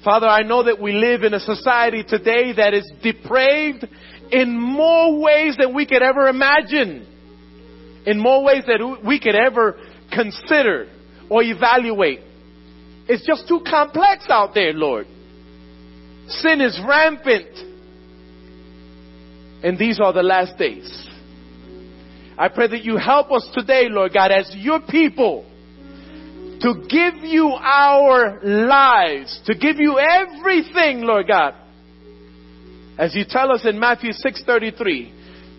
Father, 0.04 0.26
I 0.26 0.42
know 0.42 0.64
that 0.64 0.80
we 0.80 0.92
live 0.92 1.22
in 1.22 1.32
a 1.32 1.40
society 1.40 2.02
today 2.02 2.52
that 2.54 2.74
is 2.74 2.90
depraved 3.02 3.86
in 4.32 4.58
more 4.58 5.20
ways 5.20 5.56
than 5.56 5.74
we 5.74 5.86
could 5.86 6.02
ever 6.02 6.26
imagine, 6.26 7.06
in 8.04 8.18
more 8.18 8.42
ways 8.42 8.64
that 8.66 8.98
we 9.04 9.20
could 9.20 9.36
ever 9.36 9.78
consider 10.10 10.88
or 11.30 11.42
evaluate. 11.42 12.20
It's 13.08 13.24
just 13.24 13.46
too 13.46 13.60
complex 13.68 14.26
out 14.28 14.54
there, 14.54 14.72
Lord. 14.72 15.06
Sin 16.26 16.60
is 16.60 16.80
rampant. 16.86 17.70
And 19.62 19.78
these 19.78 20.00
are 20.00 20.12
the 20.12 20.22
last 20.22 20.58
days. 20.58 21.08
I 22.38 22.48
pray 22.48 22.66
that 22.68 22.84
you 22.84 22.96
help 22.96 23.30
us 23.30 23.48
today, 23.54 23.88
Lord 23.88 24.12
God, 24.12 24.30
as 24.30 24.54
your 24.56 24.80
people 24.80 25.44
to 26.60 26.74
give 26.88 27.24
you 27.24 27.48
our 27.48 28.40
lives, 28.42 29.40
to 29.46 29.54
give 29.54 29.78
you 29.78 29.98
everything, 29.98 31.02
Lord 31.02 31.26
God. 31.26 31.54
As 32.98 33.14
you 33.14 33.24
tell 33.28 33.50
us 33.50 33.64
in 33.64 33.78
Matthew 33.78 34.12
6:33, 34.12 35.10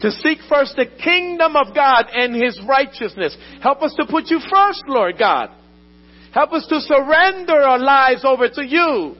to 0.02 0.12
seek 0.12 0.40
first 0.50 0.76
the 0.76 0.86
kingdom 0.86 1.56
of 1.56 1.74
God 1.76 2.08
and 2.14 2.36
his 2.36 2.60
righteousness. 2.68 3.36
Help 3.62 3.82
us 3.82 3.94
to 3.96 4.06
put 4.06 4.30
you 4.30 4.40
first, 4.40 4.84
Lord 4.88 5.18
God. 5.18 5.50
Help 6.34 6.54
us 6.54 6.66
to 6.68 6.82
surrender 6.82 7.62
our 7.62 7.80
lives 7.80 8.26
over 8.26 8.50
to 8.50 8.66
you. 8.66 9.16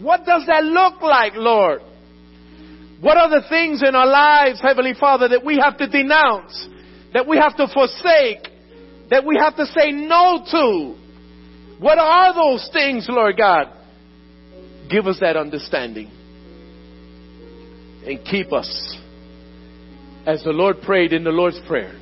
What 0.00 0.24
does 0.24 0.46
that 0.46 0.64
look 0.64 1.02
like, 1.02 1.34
Lord? 1.34 1.82
What 3.00 3.16
are 3.16 3.28
the 3.28 3.46
things 3.48 3.82
in 3.86 3.94
our 3.94 4.06
lives, 4.06 4.60
Heavenly 4.60 4.94
Father, 4.98 5.28
that 5.28 5.44
we 5.44 5.58
have 5.58 5.76
to 5.78 5.86
denounce, 5.86 6.68
that 7.12 7.26
we 7.26 7.36
have 7.36 7.56
to 7.56 7.66
forsake, 7.72 8.48
that 9.10 9.24
we 9.26 9.36
have 9.36 9.56
to 9.56 9.66
say 9.66 9.90
no 9.90 10.44
to? 10.50 10.96
What 11.80 11.98
are 11.98 12.32
those 12.34 12.68
things, 12.72 13.06
Lord 13.08 13.36
God? 13.36 13.68
Give 14.88 15.06
us 15.06 15.18
that 15.20 15.36
understanding. 15.36 16.10
and 18.06 18.24
keep 18.24 18.52
us 18.52 18.96
as 20.26 20.42
the 20.44 20.50
Lord 20.50 20.80
prayed 20.82 21.12
in 21.12 21.24
the 21.24 21.30
Lord's 21.30 21.60
Prayer 21.66 21.94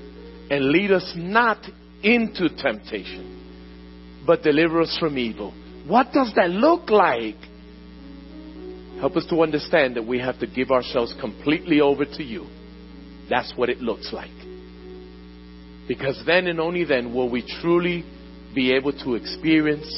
and 0.50 0.70
lead 0.70 0.90
us 0.90 1.12
not 1.16 1.58
into 2.02 2.48
temptation, 2.56 4.22
but 4.26 4.42
deliver 4.42 4.80
us 4.80 4.96
from 4.98 5.16
evil. 5.18 5.54
What 5.86 6.12
does 6.12 6.32
that 6.36 6.50
look 6.50 6.90
like? 6.90 7.36
Help 9.02 9.16
us 9.16 9.26
to 9.30 9.42
understand 9.42 9.96
that 9.96 10.06
we 10.06 10.20
have 10.20 10.38
to 10.38 10.46
give 10.46 10.70
ourselves 10.70 11.12
completely 11.20 11.80
over 11.80 12.04
to 12.04 12.22
you. 12.22 12.46
That's 13.28 13.52
what 13.56 13.68
it 13.68 13.80
looks 13.80 14.12
like. 14.12 14.30
Because 15.88 16.22
then 16.24 16.46
and 16.46 16.60
only 16.60 16.84
then 16.84 17.12
will 17.12 17.28
we 17.28 17.42
truly 17.60 18.04
be 18.54 18.72
able 18.72 18.92
to 19.00 19.16
experience 19.16 19.88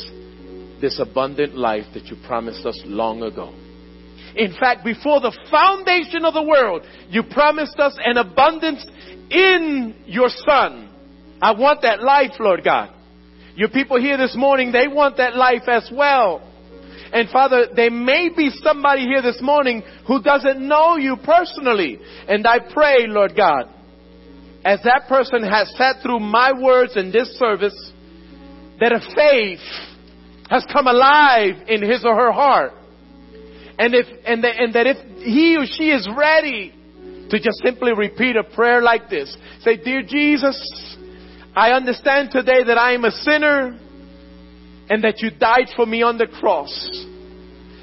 this 0.81 0.99
abundant 0.99 1.55
life 1.55 1.85
that 1.93 2.07
you 2.07 2.17
promised 2.27 2.65
us 2.65 2.81
long 2.87 3.23
ago. 3.23 3.53
In 4.37 4.57
fact, 4.59 4.87
before 4.87 5.21
the 5.21 5.37
foundation 5.51 6.25
of 6.25 6.33
the 6.33 6.43
world, 6.43 6.81
you 7.11 7.25
promised 7.25 7.79
us 7.79 7.95
an 8.03 8.17
abundance 8.17 8.87
in 9.31 9.97
your 10.07 10.31
Son. 10.31 10.89
I 11.43 11.53
want 11.53 11.83
that 11.83 12.03
life, 12.03 12.41
Lord 12.41 12.65
God. 12.65 12.89
Your 13.55 13.69
people 13.69 14.01
here 14.01 14.17
this 14.17 14.35
morning, 14.35 14.73
they 14.73 14.89
want 14.89 15.19
that 15.19 15.37
life 15.37 15.69
as 15.69 15.91
well. 15.93 16.54
And 17.15 17.31
Father, 17.31 17.69
there 17.75 17.93
may 17.93 18.29
be 18.37 18.51
somebody 18.51 19.03
here 19.03 19.23
this 19.23 19.41
morning 19.41 19.85
who 20.05 20.21
doesn't 20.21 20.61
know 20.61 20.97
you 20.97 21.17
personally. 21.25 22.01
And 22.27 22.45
I 22.45 22.59
pray, 22.59 23.07
Lord 23.07 23.37
God, 23.37 23.73
as 24.65 24.81
that 24.83 25.05
person 25.09 25.45
has 25.45 25.73
sat 25.77 26.03
through 26.03 26.19
my 26.19 26.53
words 26.53 26.97
in 26.97 27.13
this 27.13 27.39
service, 27.39 27.93
that 28.81 28.91
a 28.91 28.99
faith 29.15 29.61
has 30.51 30.67
come 30.73 30.89
alive 30.89 31.55
in 31.69 31.89
his 31.89 32.05
or 32.05 32.17
her 32.17 32.33
heart. 32.33 32.73
And 33.79 33.95
if, 33.95 34.07
and, 34.27 34.43
the, 34.43 34.49
and 34.49 34.75
that 34.75 34.89
if 34.89 34.97
he 35.23 35.57
or 35.57 35.67
she 35.67 35.91
is 35.91 36.09
ready 36.19 36.73
to 37.31 37.39
just 37.39 37.63
simply 37.65 37.93
repeat 37.97 38.35
a 38.35 38.43
prayer 38.43 38.83
like 38.83 39.09
this, 39.09 39.37
say, 39.61 39.77
Dear 39.77 40.03
Jesus, 40.03 40.97
I 41.55 41.71
understand 41.71 42.31
today 42.33 42.65
that 42.65 42.77
I 42.77 42.95
am 42.95 43.05
a 43.05 43.13
sinner 43.13 43.79
and 44.89 45.03
that 45.05 45.21
you 45.21 45.31
died 45.31 45.69
for 45.77 45.87
me 45.87 46.03
on 46.03 46.19
the 46.19 46.27
cross. 46.27 47.07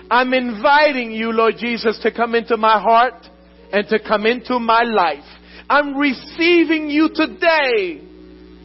I'm 0.09 0.33
inviting 0.33 1.11
you, 1.11 1.31
Lord 1.31 1.55
Jesus, 1.57 1.99
to 2.03 2.11
come 2.11 2.35
into 2.35 2.57
my 2.57 2.79
heart 2.79 3.27
and 3.71 3.87
to 3.87 3.99
come 3.99 4.25
into 4.25 4.59
my 4.59 4.83
life. 4.83 5.23
I'm 5.69 5.95
receiving 5.97 6.89
you 6.89 7.09
today 7.13 8.01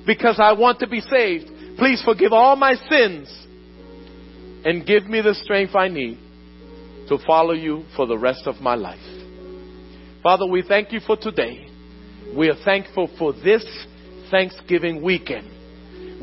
because 0.07 0.41
I 0.41 0.53
want 0.53 0.80
to 0.80 0.89
be 0.89 1.01
saved. 1.01 1.78
Please 1.78 2.03
forgive 2.05 2.32
all 2.32 2.57
my 2.57 2.74
sins 2.91 3.47
and 4.64 4.84
give 4.84 5.07
me 5.07 5.20
the 5.20 5.34
strength 5.34 5.76
I 5.76 5.89
need 5.89 6.18
to 7.09 7.18
follow 7.24 7.53
you 7.53 7.84
for 7.95 8.07
the 8.07 8.18
rest 8.18 8.43
of 8.47 8.61
my 8.61 8.74
life. 8.74 8.99
Father, 10.22 10.47
we 10.47 10.62
thank 10.66 10.91
you 10.91 10.99
for 11.07 11.16
today. 11.16 11.68
We 12.37 12.49
are 12.49 12.57
thankful 12.64 13.09
for 13.16 13.32
this 13.32 13.64
Thanksgiving 14.32 15.01
weekend. 15.01 15.56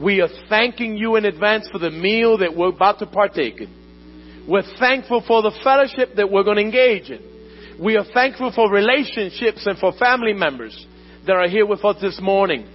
We 0.01 0.21
are 0.21 0.29
thanking 0.49 0.97
you 0.97 1.15
in 1.15 1.25
advance 1.25 1.67
for 1.71 1.79
the 1.79 1.91
meal 1.91 2.37
that 2.39 2.55
we're 2.55 2.69
about 2.69 2.99
to 2.99 3.05
partake 3.05 3.61
in. 3.61 4.45
We're 4.47 4.63
thankful 4.79 5.23
for 5.25 5.41
the 5.41 5.57
fellowship 5.63 6.15
that 6.15 6.29
we're 6.29 6.43
going 6.43 6.57
to 6.57 6.63
engage 6.63 7.09
in. 7.09 7.79
We 7.81 7.95
are 7.95 8.05
thankful 8.13 8.51
for 8.53 8.69
relationships 8.69 9.65
and 9.65 9.77
for 9.77 9.93
family 9.93 10.33
members 10.33 10.85
that 11.25 11.33
are 11.33 11.47
here 11.47 11.65
with 11.65 11.83
us 11.85 12.01
this 12.01 12.19
morning. 12.21 12.67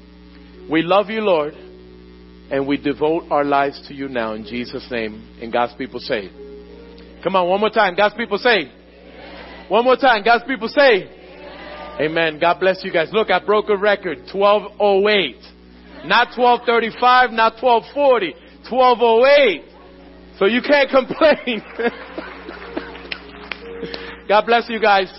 We 0.70 0.82
love 0.82 1.10
you, 1.10 1.20
Lord, 1.20 1.54
and 1.54 2.66
we 2.66 2.78
devote 2.78 3.24
our 3.30 3.44
lives 3.44 3.86
to 3.88 3.94
you 3.94 4.08
now 4.08 4.34
in 4.34 4.44
Jesus' 4.44 4.86
name. 4.90 5.38
And 5.40 5.52
God's 5.52 5.74
people 5.74 6.00
say, 6.00 6.30
Come 7.22 7.36
on, 7.36 7.48
one 7.48 7.60
more 7.60 7.70
time. 7.70 7.96
God's 7.96 8.14
people 8.14 8.38
say, 8.38 8.72
One 9.68 9.84
more 9.84 9.96
time. 9.96 10.24
God's 10.24 10.44
people 10.44 10.68
say, 10.68 11.14
Amen. 12.00 12.38
God 12.40 12.60
bless 12.60 12.84
you 12.84 12.92
guys. 12.92 13.08
Look, 13.12 13.30
I 13.30 13.44
broke 13.44 13.68
a 13.68 13.76
record. 13.76 14.18
1208. 14.32 15.36
Not 16.04 16.36
1235, 16.36 17.30
not 17.32 17.62
1240. 17.62 18.34
1208. 18.70 19.64
So 20.38 20.46
you 20.46 20.62
can't 20.62 20.90
complain. 20.98 21.62
God 24.28 24.46
bless 24.46 24.68
you 24.68 24.80
guys. 24.80 25.10